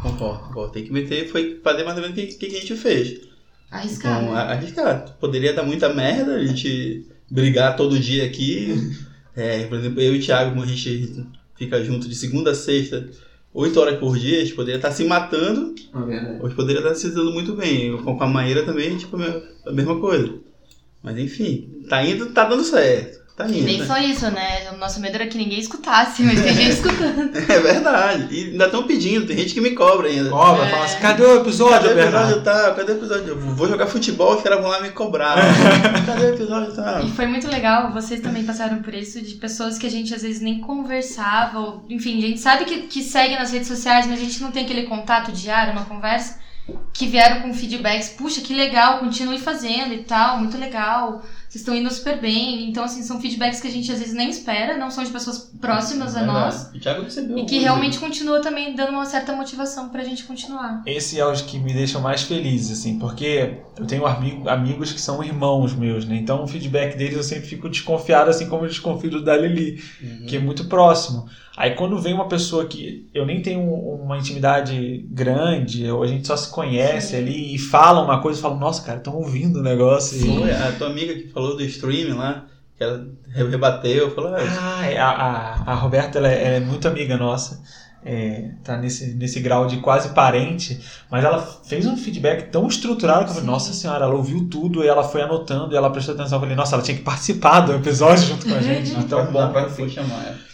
[0.02, 0.72] Concordo, concordo.
[0.72, 3.20] Tem que meter, foi fazer mais ou menos o que, que a gente fez.
[3.70, 4.22] Arriscar.
[4.22, 4.40] Então, né?
[4.40, 5.16] arriscar.
[5.18, 8.74] Poderia dar muita merda, a gente brigar todo dia aqui.
[9.34, 12.54] é, por exemplo, eu e o Thiago, como a gente fica junto de segunda a
[12.54, 13.08] sexta
[13.52, 16.80] 8 horas por dia, a gente poderia estar se matando, é ou a gente poderia
[16.80, 17.96] estar se dando muito bem.
[18.02, 20.34] Com a Maíra também, tipo, a mesma coisa.
[21.02, 23.19] Mas enfim, tá indo, tá dando certo.
[23.40, 23.58] Tá indo.
[23.58, 23.86] E nem né?
[23.86, 24.70] só isso, né?
[24.72, 27.30] O nosso medo era que ninguém escutasse, mas tem gente escutando.
[27.36, 28.28] é verdade.
[28.30, 30.28] E ainda estão pedindo, tem gente que me cobra ainda.
[30.28, 30.70] Cobra, é.
[30.70, 32.74] fala assim, cadê o episódio, Cadê o episódio tá?
[32.74, 33.28] Cadê o episódio?
[33.28, 35.36] Eu vou jogar futebol, os caras vão lá me cobrar.
[36.04, 37.00] cadê o episódio tá?
[37.02, 40.22] E foi muito legal, vocês também passaram por isso, de pessoas que a gente às
[40.22, 44.20] vezes nem conversava, ou, enfim, a gente sabe que, que segue nas redes sociais, mas
[44.20, 46.38] a gente não tem aquele contato diário, uma conversa,
[46.92, 51.74] que vieram com feedbacks, puxa, que legal, continue fazendo e tal, muito legal vocês estão
[51.74, 52.68] indo super bem.
[52.70, 55.50] Então, assim, são feedbacks que a gente às vezes nem espera, não são de pessoas
[55.60, 56.70] próximas a nós.
[56.72, 57.36] O Thiago recebeu.
[57.38, 60.80] E que realmente continua também dando uma certa motivação pra gente continuar.
[60.86, 65.00] Esse é os que me deixam mais felizes, assim, porque eu tenho amigo, amigos que
[65.00, 66.14] são irmãos meus, né?
[66.14, 69.82] Então o feedback deles eu sempre fico desconfiado, assim como eu desconfio do da Lili,
[70.00, 70.26] Uhum.
[70.28, 71.26] que é muito próximo.
[71.60, 76.26] Aí quando vem uma pessoa que eu nem tenho uma intimidade grande, ou a gente
[76.26, 77.16] só se conhece Sim.
[77.18, 80.16] ali e fala uma coisa, eu falo, nossa, cara, estão ouvindo o negócio.
[80.16, 82.46] e- Foi a tua amiga que falou do streaming lá,
[82.78, 86.56] que ela re- rebateu, falou, ah, Ah, é, a, a, a Roberta ela é, ela
[86.56, 87.60] é muito amiga nossa.
[88.02, 93.24] É, tá nesse, nesse grau de quase parente, mas ela fez um feedback tão estruturado
[93.26, 93.50] que eu falei, Sim.
[93.52, 96.36] nossa senhora, ela ouviu tudo e ela foi anotando e ela prestou atenção.
[96.38, 98.92] Eu falei, nossa, ela tinha que participar do episódio junto com a gente.
[98.92, 99.52] na Então, bom.
[99.68, 100.49] foi chamar ela.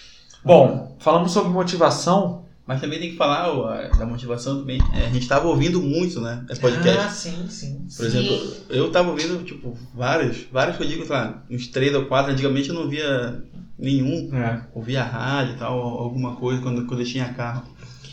[0.46, 2.46] Bom, falando sobre motivação.
[2.66, 4.80] Mas também tem que falar ó, da motivação também.
[4.92, 6.44] É, a gente tava ouvindo muito, né?
[6.50, 6.98] Esse podcast.
[6.98, 7.86] Ah, sim, sim.
[7.96, 11.94] Por exemplo, eu tava ouvindo, tipo, vários, vários que eu digo, sei lá, uns três
[11.94, 13.40] ou quatro, antigamente eu não via
[13.78, 14.34] nenhum.
[14.34, 14.62] É.
[14.74, 17.62] ouvia rádio e tal, alguma coisa quando, quando eu tinha carro.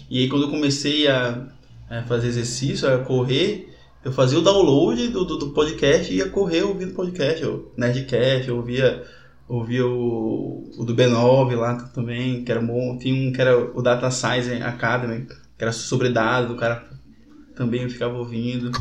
[0.10, 1.48] E aí quando eu comecei a,
[1.90, 6.30] a fazer exercício, a correr, eu fazia o download do, do, do podcast e ia
[6.30, 9.04] correr ouvindo podcast, o Nerdcast, eu ouvia,
[9.48, 12.98] ouvia o, o do B9 lá também, que era bom.
[12.98, 16.88] Tinha um que era o Data Science Academy, que era sobre dados, o cara
[17.56, 18.72] também ficava ouvindo.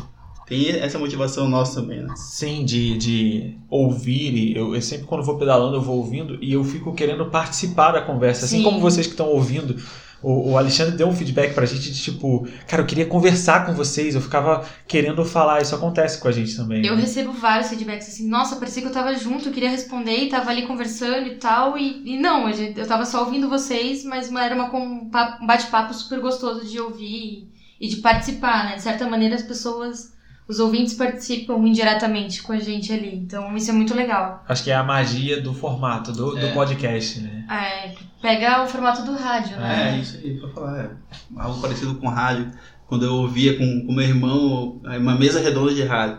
[0.45, 2.13] Tem essa motivação nossa também, né?
[2.15, 4.55] Sim, de, de ouvir.
[4.55, 8.01] Eu, eu sempre, quando vou pedalando, eu vou ouvindo e eu fico querendo participar da
[8.01, 8.45] conversa.
[8.45, 8.63] Assim Sim.
[8.63, 9.75] como vocês que estão ouvindo.
[10.23, 13.73] O, o Alexandre deu um feedback pra gente de tipo, cara, eu queria conversar com
[13.73, 15.61] vocês, eu ficava querendo falar.
[15.61, 16.85] Isso acontece com a gente também.
[16.85, 17.01] Eu né?
[17.01, 20.49] recebo vários feedbacks assim, nossa, parecia que eu tava junto, eu queria responder e tava
[20.49, 21.77] ali conversando e tal.
[21.77, 25.09] E, e não, eu tava só ouvindo vocês, mas era uma, um
[25.41, 28.75] um bate-papo super gostoso de ouvir e, e de participar, né?
[28.75, 30.13] De certa maneira, as pessoas,
[30.47, 33.15] os ouvintes participam indiretamente com a gente ali.
[33.15, 34.43] Então isso é muito legal.
[34.47, 36.53] Acho que é a magia do formato, do, do É.
[36.53, 37.45] podcast, né?
[37.49, 39.95] É, pega o formato do rádio, né?
[39.97, 40.79] É, isso aí, pra falar.
[40.83, 40.89] É.
[41.37, 42.51] Algo parecido com rádio.
[42.87, 46.17] Quando eu ouvia com, com meu irmão é, uma mesa redonda de rádio.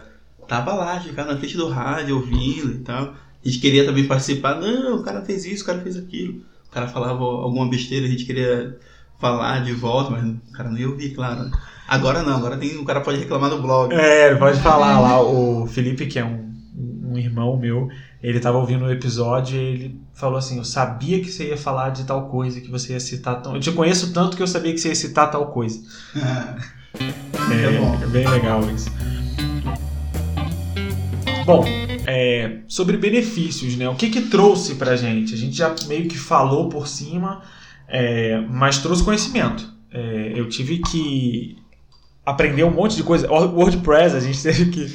[0.49, 3.15] Tava lá, ficava na frente do rádio, ouvindo e tal.
[3.45, 4.57] A gente queria também participar.
[4.61, 6.45] Não, o cara fez isso, o cara fez aquilo.
[6.67, 8.79] O cara falava alguma besteira, a gente queria
[9.19, 11.51] falar de volta, mas o cara não ia ouvir, claro.
[11.87, 13.95] Agora não, agora tem, o cara pode reclamar no blog.
[13.95, 15.21] É, ele pode falar lá.
[15.21, 16.51] O Felipe, que é um,
[17.05, 17.89] um irmão meu,
[18.23, 21.91] ele tava ouvindo o episódio e ele falou assim: Eu sabia que você ia falar
[21.91, 23.43] de tal coisa, que você ia citar.
[23.43, 23.55] Tão...
[23.55, 25.81] Eu te conheço tanto que eu sabia que você ia citar tal coisa.
[26.97, 27.99] É bom.
[28.01, 28.89] É bem legal isso.
[31.45, 31.65] Bom,
[32.07, 33.89] é, sobre benefícios, né?
[33.89, 35.35] O que que trouxe pra gente?
[35.35, 37.43] A gente já meio que falou por cima,
[37.89, 39.69] é, mas trouxe conhecimento.
[39.91, 41.57] É, eu tive que
[42.27, 43.31] aprender um monte de coisa.
[43.31, 44.87] O- WordPress, a gente teve que,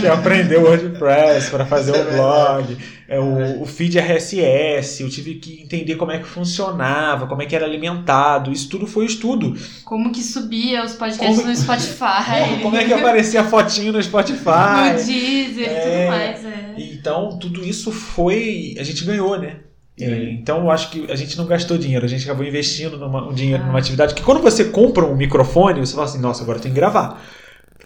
[0.00, 2.76] que aprender o WordPress para fazer é o blog.
[3.08, 7.46] É, o, o feed RSS, eu tive que entender como é que funcionava, como é
[7.46, 8.50] que era alimentado.
[8.50, 9.54] Isso tudo foi estudo.
[9.84, 12.60] Como que subia os podcasts Como- no Spotify.
[12.62, 14.92] Como é que aparecia fotinho no No Spotify.
[15.06, 15.80] Deezer e É.
[15.80, 16.74] tudo mais, é.
[16.78, 18.74] Então, tudo isso foi.
[18.78, 19.60] A gente ganhou, né?
[19.98, 23.28] É, Então, eu acho que a gente não gastou dinheiro, a gente acabou investindo numa,
[23.28, 23.66] um dinheiro Ah.
[23.66, 26.74] numa atividade que quando você compra um microfone, você fala assim: nossa, agora eu tenho
[26.74, 27.22] que gravar.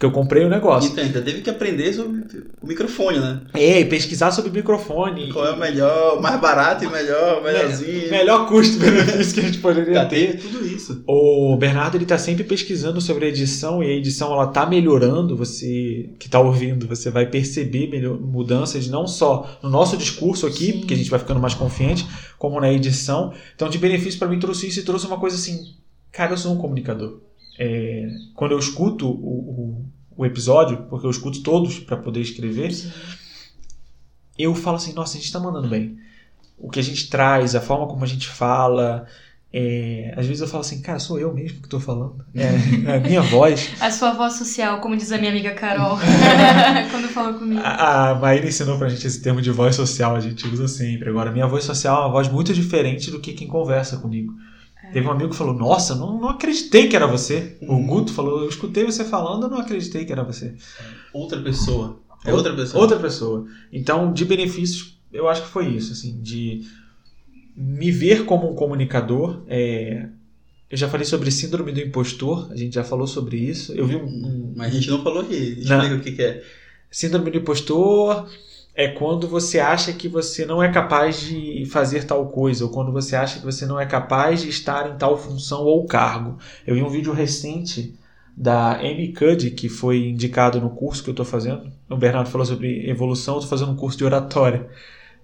[0.00, 0.90] Porque eu comprei o negócio.
[0.92, 2.22] Então, ainda teve que aprender sobre
[2.62, 3.42] o microfone, né?
[3.52, 5.30] É, e pesquisar sobre microfone.
[5.30, 8.10] Qual é o melhor, o mais barato e melhor, o melhorzinho.
[8.10, 10.38] Melhor custo-benefício que a gente poderia ter.
[10.40, 11.04] tudo isso.
[11.06, 15.36] O Bernardo ele tá sempre pesquisando sobre a edição e a edição ela tá melhorando.
[15.36, 20.72] Você que tá ouvindo, você vai perceber melhor- mudanças não só no nosso discurso aqui,
[20.72, 20.78] Sim.
[20.78, 22.06] porque a gente vai ficando mais confiante,
[22.38, 23.34] como na edição.
[23.54, 25.58] Então, de benefício para mim trouxe isso e trouxe uma coisa assim,
[26.10, 27.20] cara, eu sou um comunicador.
[27.62, 27.89] É,
[28.34, 29.84] quando eu escuto o, o,
[30.16, 32.70] o episódio, porque eu escuto todos para poder escrever,
[34.38, 35.98] eu falo assim, nossa, a gente tá mandando bem.
[36.58, 39.06] O que a gente traz, a forma como a gente fala.
[39.52, 42.24] é, às vezes eu falo assim, cara, sou eu mesmo que tô falando.
[42.34, 43.70] É, é a minha voz.
[43.80, 45.98] A sua voz social, como diz a minha amiga Carol,
[46.90, 47.60] quando falou comigo.
[47.64, 51.08] A, a Maíra ensinou pra gente esse termo de voz social, a gente usa sempre.
[51.08, 54.34] Agora, minha voz social é uma voz muito diferente do que quem conversa comigo.
[54.92, 57.56] Teve um amigo que falou, nossa, não, não acreditei que era você.
[57.62, 57.86] O Uhum.
[57.86, 60.54] Guto falou, eu escutei você falando, eu não acreditei que era você.
[61.12, 61.98] Outra pessoa.
[62.24, 62.82] É outra pessoa.
[62.82, 63.46] Outra pessoa.
[63.72, 66.62] Então, de benefícios, eu acho que foi isso, assim, de
[67.56, 69.42] me ver como um comunicador.
[69.46, 70.08] é,
[70.70, 73.72] Eu já falei sobre síndrome do impostor, a gente já falou sobre isso.
[73.72, 75.34] Eu vi um, um- Mas a gente não falou aqui.
[75.58, 76.42] Explica o que, que é.
[76.90, 78.28] síndrome do impostor
[78.80, 82.90] é quando você acha que você não é capaz de fazer tal coisa, ou quando
[82.90, 86.38] você acha que você não é capaz de estar em tal função ou cargo.
[86.66, 87.94] Eu vi um vídeo recente
[88.34, 91.70] da Amy Cuddy, que foi indicado no curso que eu estou fazendo.
[91.90, 94.66] O Bernardo falou sobre evolução, eu estou fazendo um curso de oratória.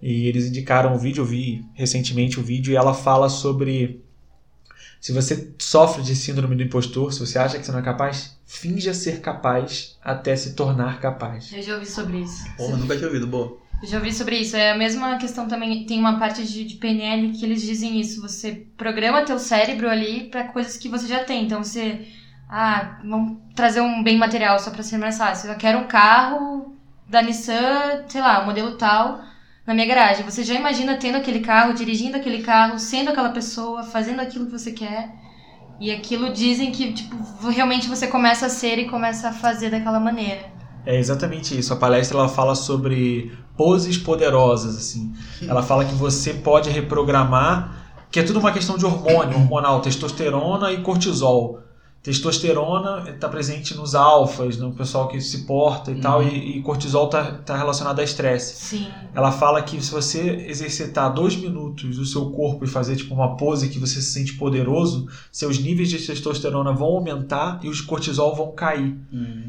[0.02, 4.04] E eles indicaram o vídeo, eu vi recentemente o vídeo, e ela fala sobre
[5.00, 8.35] se você sofre de síndrome do impostor, se você acha que você não é capaz,
[8.46, 11.52] finja ser capaz até se tornar capaz.
[11.52, 12.44] Eu já ouvi sobre isso.
[12.56, 13.58] Porra, nunca tinha ouvido, boa.
[13.82, 14.56] Eu já ouvi sobre isso.
[14.56, 15.84] É a mesma questão também.
[15.84, 18.22] Tem uma parte de, de PNL que eles dizem isso.
[18.22, 21.44] Você programa teu cérebro ali para coisas que você já tem.
[21.44, 22.06] Então você.
[22.48, 25.50] Ah, vamos trazer um bem material só para ser mais fácil.
[25.50, 26.76] Eu quero um carro
[27.08, 29.20] da Nissan, sei lá, um modelo tal,
[29.66, 30.24] na minha garagem.
[30.24, 34.52] Você já imagina tendo aquele carro, dirigindo aquele carro, sendo aquela pessoa, fazendo aquilo que
[34.52, 35.10] você quer.
[35.78, 37.16] E aquilo dizem que, tipo,
[37.48, 40.40] realmente você começa a ser e começa a fazer daquela maneira.
[40.86, 41.72] É exatamente isso.
[41.72, 45.12] A palestra ela fala sobre poses poderosas, assim.
[45.42, 50.72] Ela fala que você pode reprogramar, que é tudo uma questão de hormônio, hormonal, testosterona
[50.72, 51.60] e cortisol.
[52.06, 57.06] Testosterona está presente nos alfas, no pessoal que se porta e tal, e, e cortisol
[57.06, 58.54] está tá relacionado a estresse.
[58.54, 58.86] Sim.
[59.12, 63.36] Ela fala que se você exercitar dois minutos o seu corpo e fazer tipo uma
[63.36, 68.36] pose que você se sente poderoso, seus níveis de testosterona vão aumentar e os cortisol
[68.36, 68.96] vão cair.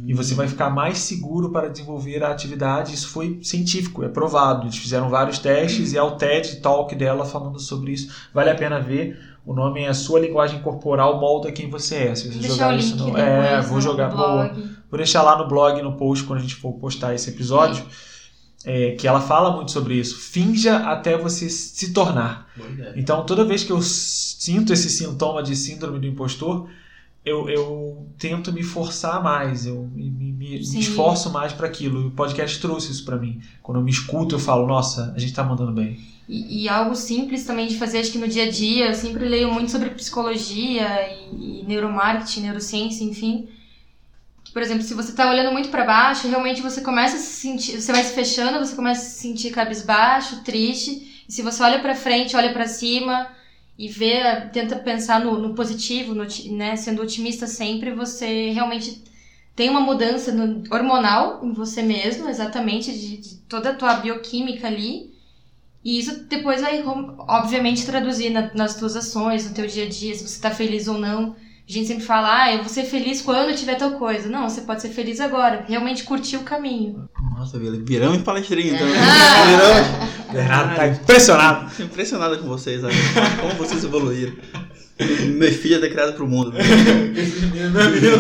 [0.07, 2.91] E você vai ficar mais seguro para desenvolver a atividade.
[2.91, 4.63] Isso foi científico, é provado.
[4.63, 8.11] Eles fizeram vários testes e é o TED Talk dela falando sobre isso.
[8.33, 9.36] Vale a pena ver.
[9.47, 12.15] O nome é Sua Linguagem Corporal Molda Quem Você É.
[12.15, 13.17] Se você jogar isso no...
[13.17, 14.09] É, vou jogar.
[14.09, 14.49] Boa.
[14.49, 14.69] blog.
[14.91, 17.83] Vou deixar lá no blog, no post, quando a gente for postar esse episódio.
[18.65, 20.17] é, que ela fala muito sobre isso.
[20.17, 22.49] Finja até você se tornar.
[22.97, 26.67] Então, toda vez que eu sinto esse sintoma de síndrome do impostor,
[27.23, 32.07] eu, eu tento me forçar mais, eu me, me- me esforço mais para aquilo.
[32.07, 33.39] O podcast trouxe isso para mim.
[33.61, 35.99] Quando eu me escuto, eu falo: Nossa, a gente tá mandando bem.
[36.27, 39.25] E, e algo simples também de fazer, acho que no dia a dia, eu sempre
[39.27, 40.87] leio muito sobre psicologia
[41.31, 43.49] e, e neuromarketing, neurociência, enfim.
[44.53, 47.79] Por exemplo, se você tá olhando muito para baixo, realmente você começa a se sentir,
[47.79, 51.23] você vai se fechando, você começa a se sentir cabisbaixo, triste.
[51.27, 53.29] E se você olha para frente, olha para cima
[53.77, 59.03] e vê, tenta pensar no, no positivo, no, né, sendo otimista sempre, você realmente
[59.55, 64.67] tem uma mudança no- hormonal em você mesmo, exatamente, de, de toda a tua bioquímica
[64.67, 65.13] ali.
[65.87, 70.13] E isso depois vai, obviamente, traduzir na- nas tuas ações, no teu dia a dia,
[70.13, 71.33] se você tá feliz ou não.
[71.69, 74.27] A gente sempre fala, ah, eu vou ser feliz quando tiver tal coisa.
[74.27, 77.07] Não, você pode ser feliz agora, realmente curtir o caminho.
[77.37, 78.85] Nossa, Vila, viramos palestrinha, então.
[78.85, 79.45] Ah!
[79.47, 80.33] Viramos.
[80.33, 81.71] Bernardo tá impressionado.
[81.77, 82.93] Tô impressionado com vocês, sabe?
[83.39, 84.33] Como vocês evoluíram.
[85.37, 86.51] Meu filho é criado pro mundo.
[86.51, 86.59] né?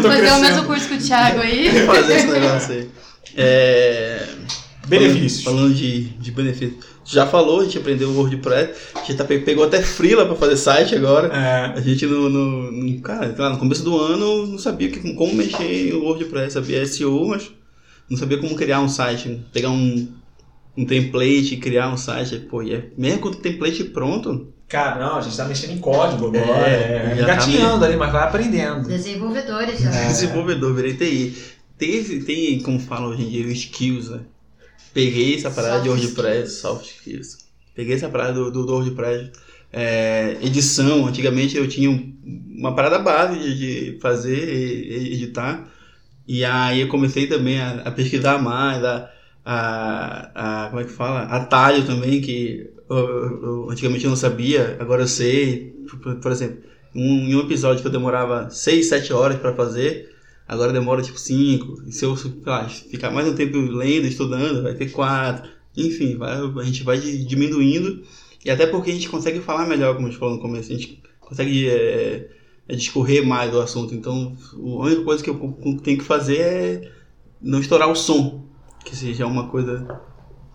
[0.01, 1.85] Vou fazer o mesmo curso que o Thiago aí.
[1.85, 2.89] Fazer esse negócio aí.
[3.35, 4.25] É...
[4.87, 5.43] Benefícios.
[5.43, 6.96] Falando, falando de, de benefícios.
[7.09, 8.73] Já falou, a gente aprendeu o WordPress.
[8.95, 11.29] A gente tá, pe- pegou até Freela pra fazer site agora.
[11.33, 15.13] É, A gente no, no, no- Cara, lá no começo do ano não sabia que,
[15.13, 16.53] como mexer no WordPress.
[16.53, 17.49] Sabia SEO, mas
[18.09, 19.41] não sabia como criar um site.
[19.53, 20.07] Pegar um,
[20.75, 22.39] um template e criar um site.
[22.39, 25.77] Pô, e é, mesmo com o template pronto, cara, não, a gente tá mexendo em
[25.79, 26.45] código agora.
[26.67, 28.85] É, É, já tá ali, mas vai aprendendo.
[28.87, 29.89] Desenvolvedores já.
[29.95, 30.07] É.
[30.07, 31.33] desenvolvedor, virei TI.
[31.77, 34.19] Tem, tem, como falam hoje em dia, os skills, né?
[34.93, 37.37] Peguei essa parada de WordPress, soft skills.
[37.75, 39.31] Peguei essa parada do, do, do WordPress.
[39.71, 42.13] É, edição, antigamente eu tinha um-
[42.57, 45.67] uma parada base de, de fazer e, editar.
[46.27, 49.09] E aí eu comecei também a, a pesquisar mais, a,
[49.45, 51.21] a, a- como é que fala?
[51.23, 55.73] Atalho também, que eu- eu- antigamente eu não sabia, agora eu sei.
[56.01, 56.57] Por, por exemplo,
[56.95, 60.15] um, em um episódio que eu demorava 6, 7 horas para fazer,
[60.47, 61.83] agora demora tipo 5.
[61.87, 65.49] E se eu ficar mais um tempo lendo, estudando, vai ter 4.
[65.75, 68.03] Enfim, vai- a gente vai di- diminuindo.
[68.43, 70.75] E até porque a gente consegue falar melhor, como a gente falou no começo, a
[70.75, 72.29] gente consegue é,
[72.67, 73.93] é, discorrer mais do assunto.
[73.93, 76.91] Então, a única coisa que eu tenho que fazer é
[77.41, 78.45] não estourar o som,
[78.85, 80.01] que seja uma coisa,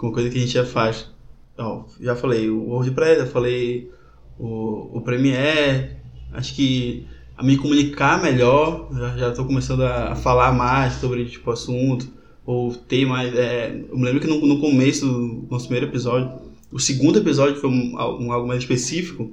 [0.01, 1.11] uma coisa que a gente já faz.
[1.59, 3.91] Ó, já falei o WordPress, já falei
[4.39, 5.97] o, o Premiere,
[6.33, 7.07] acho que
[7.43, 12.07] a me comunicar melhor, já, tô começando a, a falar mais sobre tipo assunto,
[12.47, 13.35] ou ter mais.
[13.35, 16.33] é, eu me lembro que no, no começo do nosso primeiro episódio,
[16.71, 19.33] o segundo episódio foi um, um algo mais específico,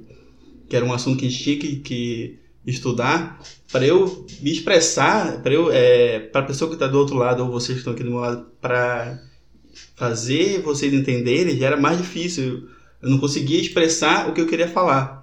[0.68, 5.40] que era um assunto que a gente tinha que, que estudar, para eu me expressar,
[5.40, 7.92] para eu, é, para a pessoa que está do outro lado ou vocês que estão
[7.92, 9.22] aqui do meu lado, para
[9.94, 12.68] fazer vocês entenderem, já era mais difícil.
[13.00, 15.19] Eu não conseguia expressar o que eu queria falar.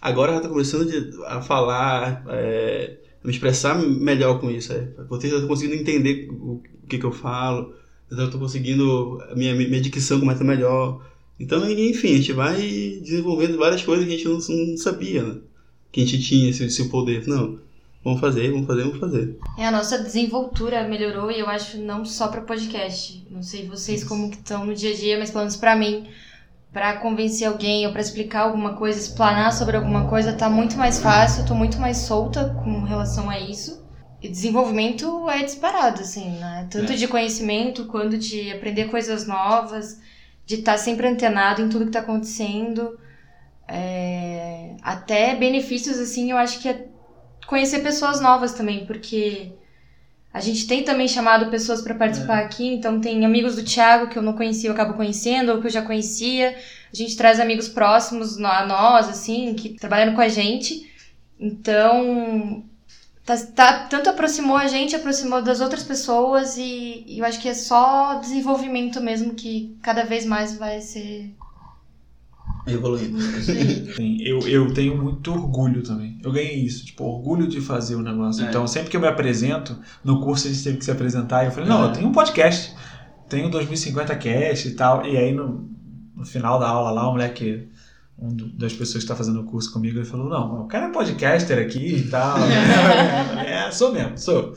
[0.00, 0.90] Agora já está começando
[1.26, 4.72] a falar, é, me expressar melhor com isso.
[4.72, 4.88] É.
[5.20, 7.74] Já estão conseguindo entender o que, que eu falo,
[8.10, 11.04] eu já estou conseguindo, a minha, minha dicção começa melhor.
[11.38, 12.56] Então, enfim, a gente vai
[13.02, 15.36] desenvolvendo várias coisas que a gente não, não sabia, né?
[15.92, 17.26] Que a gente tinha esse, esse poder.
[17.26, 17.58] Não,
[18.02, 19.38] vamos fazer, vamos fazer, vamos fazer.
[19.58, 23.24] É, a nossa desenvoltura melhorou e eu acho não só para podcast.
[23.30, 26.08] Não sei vocês como que estão no dia a dia, mas pelo menos para mim,
[26.72, 31.00] para convencer alguém ou para explicar alguma coisa, explanar sobre alguma coisa, tá muito mais
[31.00, 33.86] fácil, tô muito mais solta com relação a isso.
[34.20, 36.66] E desenvolvimento é disparado, assim, né?
[36.70, 36.96] Tanto É.
[36.96, 40.00] de conhecimento quanto de aprender coisas novas,
[40.44, 42.98] de estar sempre antenado em tudo que tá acontecendo.
[43.66, 46.86] É, Até benefícios, assim, eu acho que é
[47.46, 49.52] conhecer pessoas novas também, porque
[50.38, 54.16] a gente tem também chamado pessoas para participar aqui, então tem amigos do Thiago que
[54.16, 56.56] eu não conhecia, eu acabo conhecendo, ou que eu já conhecia.
[56.92, 60.88] A gente traz amigos próximos a nós, assim, que trabalham com a gente.
[61.40, 62.64] Então,
[63.24, 67.48] tá, tá- tanto aproximou a gente, aproximou das outras pessoas e, e eu acho que
[67.48, 71.34] é só desenvolvimento mesmo que cada vez mais vai ser.
[72.74, 73.20] Evoluindo.
[73.20, 76.18] Sim, eu, eu tenho muito orgulho também.
[76.22, 78.44] Eu ganhei isso, tipo, orgulho de fazer o negócio.
[78.44, 78.48] É.
[78.48, 81.46] Então, sempre que eu me apresento, no curso a gente teve que se apresentar, e
[81.46, 81.88] eu falei, não, É.
[81.88, 82.74] eu tenho um podcast,
[83.28, 85.06] tenho 2050 cast e tal.
[85.06, 85.68] E aí, no,
[86.16, 87.68] no final da aula lá, o moleque,
[88.18, 90.86] um do- das pessoas que está fazendo o curso comigo, ele falou, não, o cara
[90.86, 92.36] é podcaster aqui e tal.
[93.46, 94.54] é, sou mesmo, sou.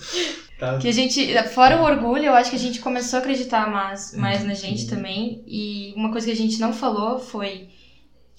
[0.60, 0.78] Tá.
[0.78, 4.16] Que a gente, fora o orgulho, eu acho que a gente começou a acreditar mais,
[4.16, 5.44] mais na gente também.
[5.48, 7.70] E uma coisa que a gente não falou foi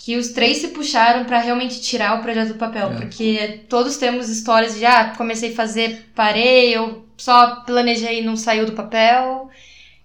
[0.05, 2.91] que os três se puxaram pra realmente tirar o projeto do papel.
[2.91, 2.97] É.
[2.97, 8.37] Porque todos temos histórias de, ah, comecei a fazer, parei, eu só planejei e não
[8.37, 9.49] saiu do papel.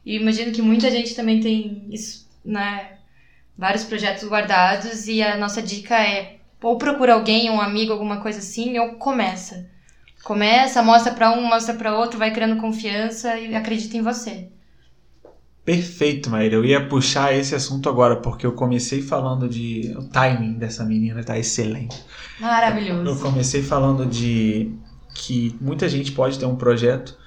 [0.05, 2.91] E imagino que muita gente também tem isso, né?
[3.57, 5.07] Vários projetos guardados.
[5.07, 9.67] E a nossa dica é ou procura alguém, um amigo, alguma coisa assim, ou começa.
[10.23, 14.49] Começa, mostra pra um, mostra pra outro, vai criando confiança e acredita em você.
[15.67, 16.55] Perfeito, Maíra.
[16.55, 19.93] Eu ia puxar esse assunto agora, porque eu comecei falando de.
[19.97, 22.05] O timing dessa menina tá excelente.
[22.39, 23.21] Eu Maravilhoso.
[23.21, 24.71] comecei falando de
[25.13, 27.17] que muita gente pode ter um projeto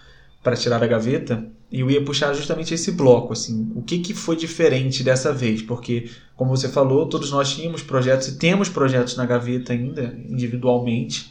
[0.42, 4.14] para tirar da gaveta e eu ia puxar justamente esse bloco, assim, o que, que
[4.14, 9.18] foi diferente dessa vez, porque como você falou, todos nós tínhamos projetos e temos projetos
[9.18, 11.30] na gaveta ainda, individualmente.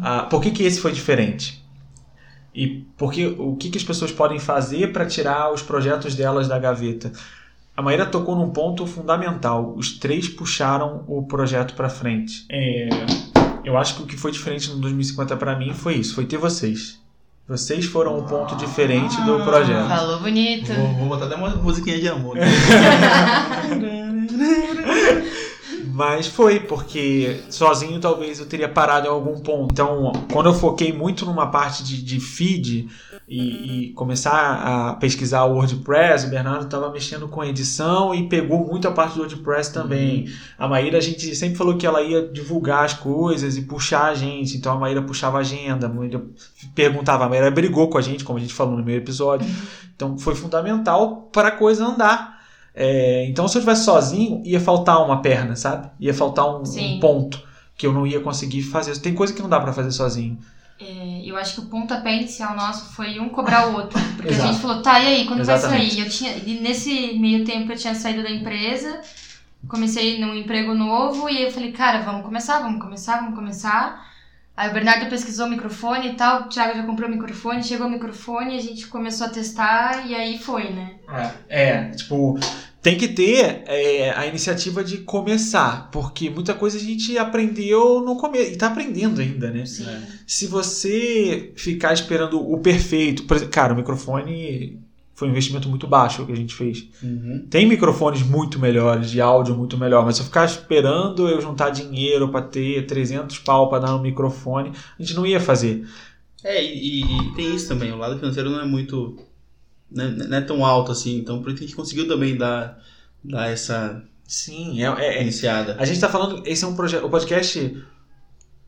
[0.00, 1.65] Ah, por que, que esse foi diferente?
[2.56, 6.58] E porque, o que, que as pessoas podem fazer para tirar os projetos delas da
[6.58, 7.12] gaveta?
[7.76, 9.74] A Maíra tocou num ponto fundamental.
[9.76, 12.46] Os três puxaram o projeto para frente.
[12.50, 12.88] É,
[13.62, 16.38] eu acho que o que foi diferente no 2050 para mim foi isso, foi ter
[16.38, 16.98] vocês.
[17.46, 19.86] Vocês foram o ponto diferente do projeto.
[19.86, 20.72] Falou bonito.
[20.72, 22.38] Vou, vou botar até uma musiquinha de amor.
[25.96, 29.72] Mas foi, porque sozinho talvez eu teria parado em algum ponto.
[29.72, 32.86] Então, quando eu foquei muito numa parte de, de feed
[33.26, 38.66] e, e começar a pesquisar o WordPress, o Bernardo estava mexendo com edição e pegou
[38.66, 40.30] muito a parte do WordPress também.
[40.58, 44.14] A Maíra, a gente sempre falou que ela ia divulgar as coisas e puxar a
[44.14, 44.54] gente.
[44.58, 46.22] Então a Maíra puxava a agenda, a Maíra
[46.74, 49.48] perguntava, a Maíra brigou com a gente, como a gente falou no meio episódio.
[49.96, 52.35] Então foi fundamental para a coisa andar.
[52.78, 55.88] É, então, se eu estivesse sozinho, ia faltar uma perna, sabe?
[55.98, 57.42] Ia faltar um, um ponto
[57.74, 58.94] que eu não ia conseguir fazer.
[58.98, 60.38] Tem coisa que não dá pra fazer sozinho.
[60.78, 63.98] É, eu acho que o pontapé inicial nosso foi um cobrar o outro.
[64.16, 65.94] Porque a gente falou, tá, e aí, quando vai Exatamente.
[65.94, 66.04] sair?
[66.04, 69.00] Eu tinha, nesse meio tempo eu tinha saído da empresa,
[69.66, 74.05] comecei num emprego novo e eu falei, cara, vamos começar, vamos começar, vamos começar.
[74.56, 77.86] Aí o Bernardo pesquisou o microfone e tal, o Thiago já comprou o microfone, chegou
[77.86, 80.94] o microfone, a gente começou a testar e aí foi, né?
[81.46, 82.38] É, tipo,
[82.80, 88.16] tem que ter é, a iniciativa de começar, porque muita coisa a gente aprendeu no
[88.16, 89.66] começo e tá aprendendo ainda, né?
[89.66, 89.84] Sim.
[90.26, 94.85] Se você ficar esperando o perfeito, por exemplo, cara, o microfone
[95.16, 96.86] foi um investimento muito baixo que a gente fez.
[97.02, 97.46] Uhum.
[97.50, 101.70] Tem microfones muito melhores, de áudio muito melhor, mas se eu ficar esperando eu juntar
[101.70, 105.84] dinheiro pra ter 300 pau pra dar um microfone, a gente não ia fazer.
[106.44, 109.16] É, e, e- tem isso também, o lado financeiro não é muito.
[109.90, 112.36] Não é, não é tão alto assim, então por isso que a gente conseguiu também
[112.36, 112.78] dar,
[113.24, 115.76] dar essa Sim, é, é- é- iniciada.
[115.78, 117.82] a gente tá falando, esse é um projeto, o podcast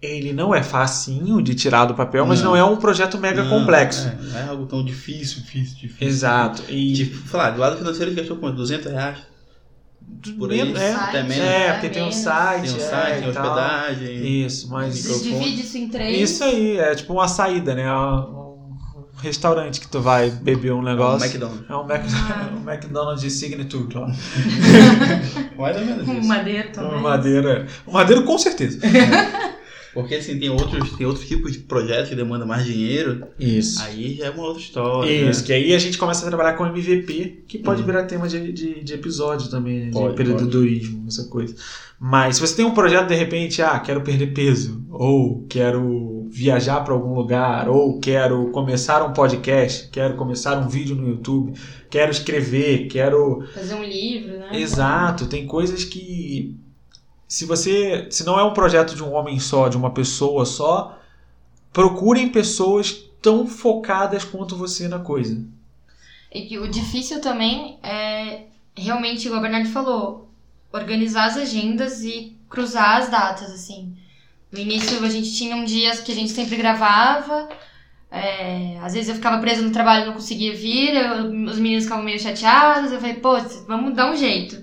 [0.01, 2.57] ele não é facinho de tirar do papel, mas não, Não.
[2.57, 4.07] é um projeto mega Não, complexo.
[4.09, 6.07] É, não é algo tão difícil, difícil, difícil.
[6.07, 6.62] Exato.
[6.68, 8.57] E Tipo, falar, do lado financeiro gente gastou quanto?
[8.57, 9.18] 200 reais?
[10.38, 11.36] por aí, menos- é, até menos.
[11.44, 13.44] é, porque tem um site, Tem um é, site, tem e tal.
[13.46, 14.44] hospedagem.
[14.46, 15.44] Isso, mas Você microfone.
[15.44, 16.30] divide isso em três.
[16.30, 17.92] Isso aí, é tipo uma saída, né?
[17.92, 18.49] Um
[19.18, 21.26] um restaurante que tu vai beber um É um negócio.
[21.26, 21.68] McDonald's.
[21.68, 22.51] É um, Mac, Ah.
[22.55, 24.07] um McDonald's de Signature lá.
[25.59, 26.28] Mais ou menos Um isso.
[26.28, 27.01] madeiro Um também.
[27.03, 27.66] madeira.
[27.86, 28.78] Um madeiro com certeza.
[29.95, 33.82] Porque assim, tem outros, tem outros tipos de projetos que demandam mais dinheiro, Isso.
[33.82, 35.11] aí já é uma outra história.
[35.30, 35.47] Isso, né?
[35.47, 37.86] que aí a gente começa a trabalhar com MVP, que pode Uhum.
[37.86, 39.86] virar tema de, de, de episódio também, né?
[39.86, 41.55] de Pode, empreendedorismo, essa coisa.
[41.99, 46.80] Mas se você tem um projeto, de repente, ah, quero perder peso, ou quero viajar
[46.84, 51.55] para algum lugar, ou quero começar um podcast, quero começar um vídeo no YouTube,
[51.91, 53.43] quero escrever, quero.
[53.55, 54.51] Fazer um livro, né?
[54.53, 56.55] Exato, tem coisas que.
[57.29, 58.09] Se você.
[58.11, 60.99] Se não é um projeto de um homem só, de uma pessoa só,
[61.72, 65.41] procurem pessoas tão focadas quanto você na coisa.
[66.33, 68.45] E o difícil também é
[68.76, 70.31] realmente, igual o Bernardo falou,
[70.72, 73.95] organizar as agendas e cruzar as datas, assim.
[74.53, 77.49] No início a gente tinha um dia que a gente sempre gravava,
[78.11, 81.85] é, às vezes eu ficava presa no trabalho e não conseguia vir, eu- os meninos
[81.85, 84.62] ficavam meio chateados, eu falei, pô, vamos dar um jeito.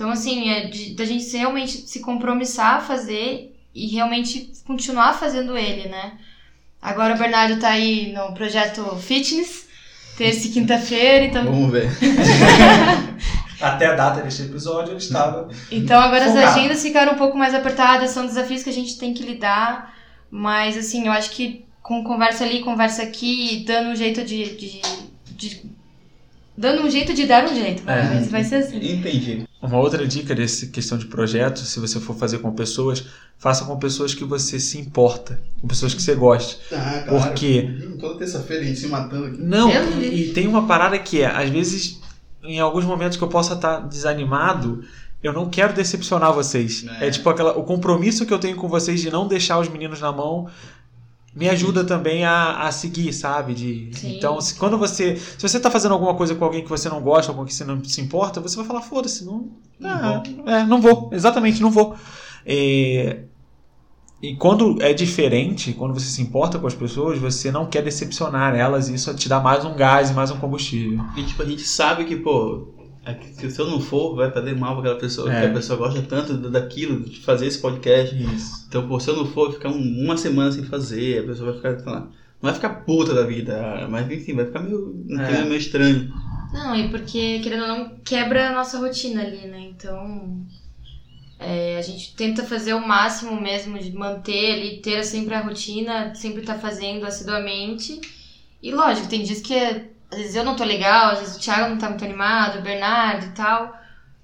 [0.00, 5.58] Então, assim, é de- da gente realmente se compromissar a fazer e realmente continuar fazendo
[5.58, 6.14] ele, né?
[6.80, 9.66] Agora o Bernardo tá aí no projeto Fitness,
[10.16, 11.90] terça e quinta-feira, então Vamos ver.
[13.60, 15.50] Até a data deste episódio, ele estava.
[15.70, 16.58] Então agora as Folgado.
[16.58, 19.94] agendas ficaram um pouco mais apertadas, são desafios que a gente tem que lidar,
[20.30, 24.44] mas assim, eu acho que com conversa ali, conversa aqui, dando um jeito de.
[24.56, 24.80] de-
[25.36, 25.62] de-
[26.60, 28.02] dando um jeito de dar um jeito, vai, É.
[28.06, 28.76] vai- vai ser assim.
[28.76, 29.44] Entendi.
[29.62, 33.04] Uma outra dica dessa questão de projeto, se você for fazer com pessoas,
[33.38, 36.56] faça com pessoas que você se importa, com pessoas que você gosta.
[36.72, 37.68] Ah, Por quê?
[37.82, 39.38] Hum, Toda terça-feira a gente se matando aqui.
[39.40, 42.00] Não, Deus e, e tem uma parada que é, às vezes,
[42.42, 44.82] em alguns momentos que eu possa estar desanimado,
[45.22, 46.84] eu não quero decepcionar vocês.
[47.00, 47.08] É.
[47.08, 50.00] É, tipo aquela, o compromisso que eu tenho com vocês de não deixar os meninos
[50.00, 50.48] na mão
[51.34, 53.54] me ajuda também a, a seguir, sabe?
[53.54, 54.16] De, Sim.
[54.16, 55.16] então, se, quando você.
[55.16, 57.54] Se você tá fazendo alguma coisa com alguém que você não gosta, com alguém que
[57.54, 59.48] você não se importa, você vai falar, foda-se, não.
[59.78, 61.08] Não ah, é, não vou.
[61.12, 61.94] Exatamente, não vou.
[62.44, 63.20] É,
[64.22, 68.54] e quando é diferente, quando você se importa com as pessoas, você não quer decepcionar
[68.54, 71.02] elas e isso te dá mais um gás e mais um combustível.
[71.16, 72.68] E tipo, a gente sabe que, pô,
[73.50, 75.30] se eu não for, vai fazer mal pra aquela pessoa.
[75.30, 75.32] É.
[75.34, 78.14] Porque a pessoa gosta tanto da- daquilo, de fazer esse podcast.
[78.14, 78.66] Isso.
[78.68, 81.52] Então, pô, se eu não for, vai ficar um- uma semana sem fazer, a pessoa
[81.52, 82.10] vai ficar, sei lá, não
[82.42, 85.42] vai ficar puta da vida, mas enfim, vai ficar meio, É.
[85.44, 86.12] meio estranho.
[86.52, 89.60] Não, e porque, querendo ou não, quebra a nossa rotina ali, né?
[89.60, 90.44] Então.
[91.42, 96.14] é, a gente tenta fazer o máximo mesmo de manter ali, ter sempre a rotina,
[96.14, 97.98] sempre estar fazendo assiduamente.
[98.62, 99.54] E lógico, tem dias que
[100.10, 102.62] às vezes eu não tô legal, às vezes o Thiago não tá muito animado, o
[102.62, 103.76] Bernardo e tal.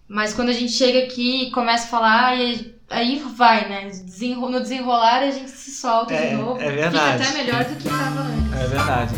[0.08, 3.88] Mas quando a gente chega aqui e começa a falar, e aí vai, né?
[3.88, 6.60] Desenro- No desenrolar a gente se solta É, de novo.
[6.60, 7.24] é verdade.
[7.24, 8.52] Fica até melhor do que tava antes.
[8.60, 9.14] É verdade.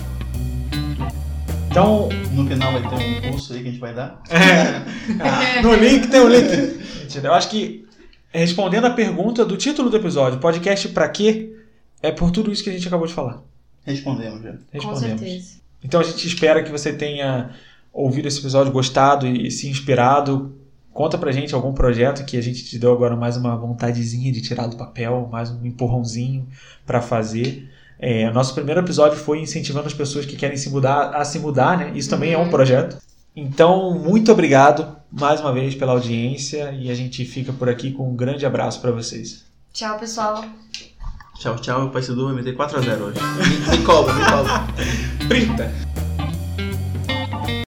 [1.71, 4.21] Então, No final vai ter um curso aí que a gente vai dar.
[4.31, 6.49] ah, no link tem o link.
[7.01, 7.87] Mentira, Eu acho que
[8.33, 11.55] respondendo a pergunta do título do episódio, podcast pra quê?
[12.03, 13.41] É por tudo isso que a gente acabou de falar.
[13.85, 14.53] Respondemos já.
[14.53, 15.21] Com Respondemos.
[15.21, 15.59] certeza.
[15.83, 17.51] Então a gente espera que você tenha
[17.93, 20.55] ouvido esse episódio, gostado e se inspirado.
[20.93, 24.41] Conta pra gente algum projeto que a gente te deu agora mais uma vontadezinha de
[24.41, 26.49] tirar do papel, mais um empurrãozinho
[26.85, 27.71] pra fazer.
[28.01, 31.79] É, nosso primeiro episódio foi incentivando as pessoas que querem se mudar a se mudar,
[31.79, 31.93] né?
[31.95, 32.51] Isso também é um Uhum.
[32.51, 32.97] projeto.
[33.35, 38.11] Então, muito obrigado mais uma vez pela audiência e a gente fica por aqui com
[38.11, 39.45] um grande abraço pra vocês.
[39.73, 40.45] Tchau, pessoal.
[41.39, 41.87] Tchau, tchau.
[41.87, 43.21] O Pai Cidu vai meter 4x0 hoje.
[43.21, 44.67] Me, me cobra, me cobra.
[45.29, 45.98] 30!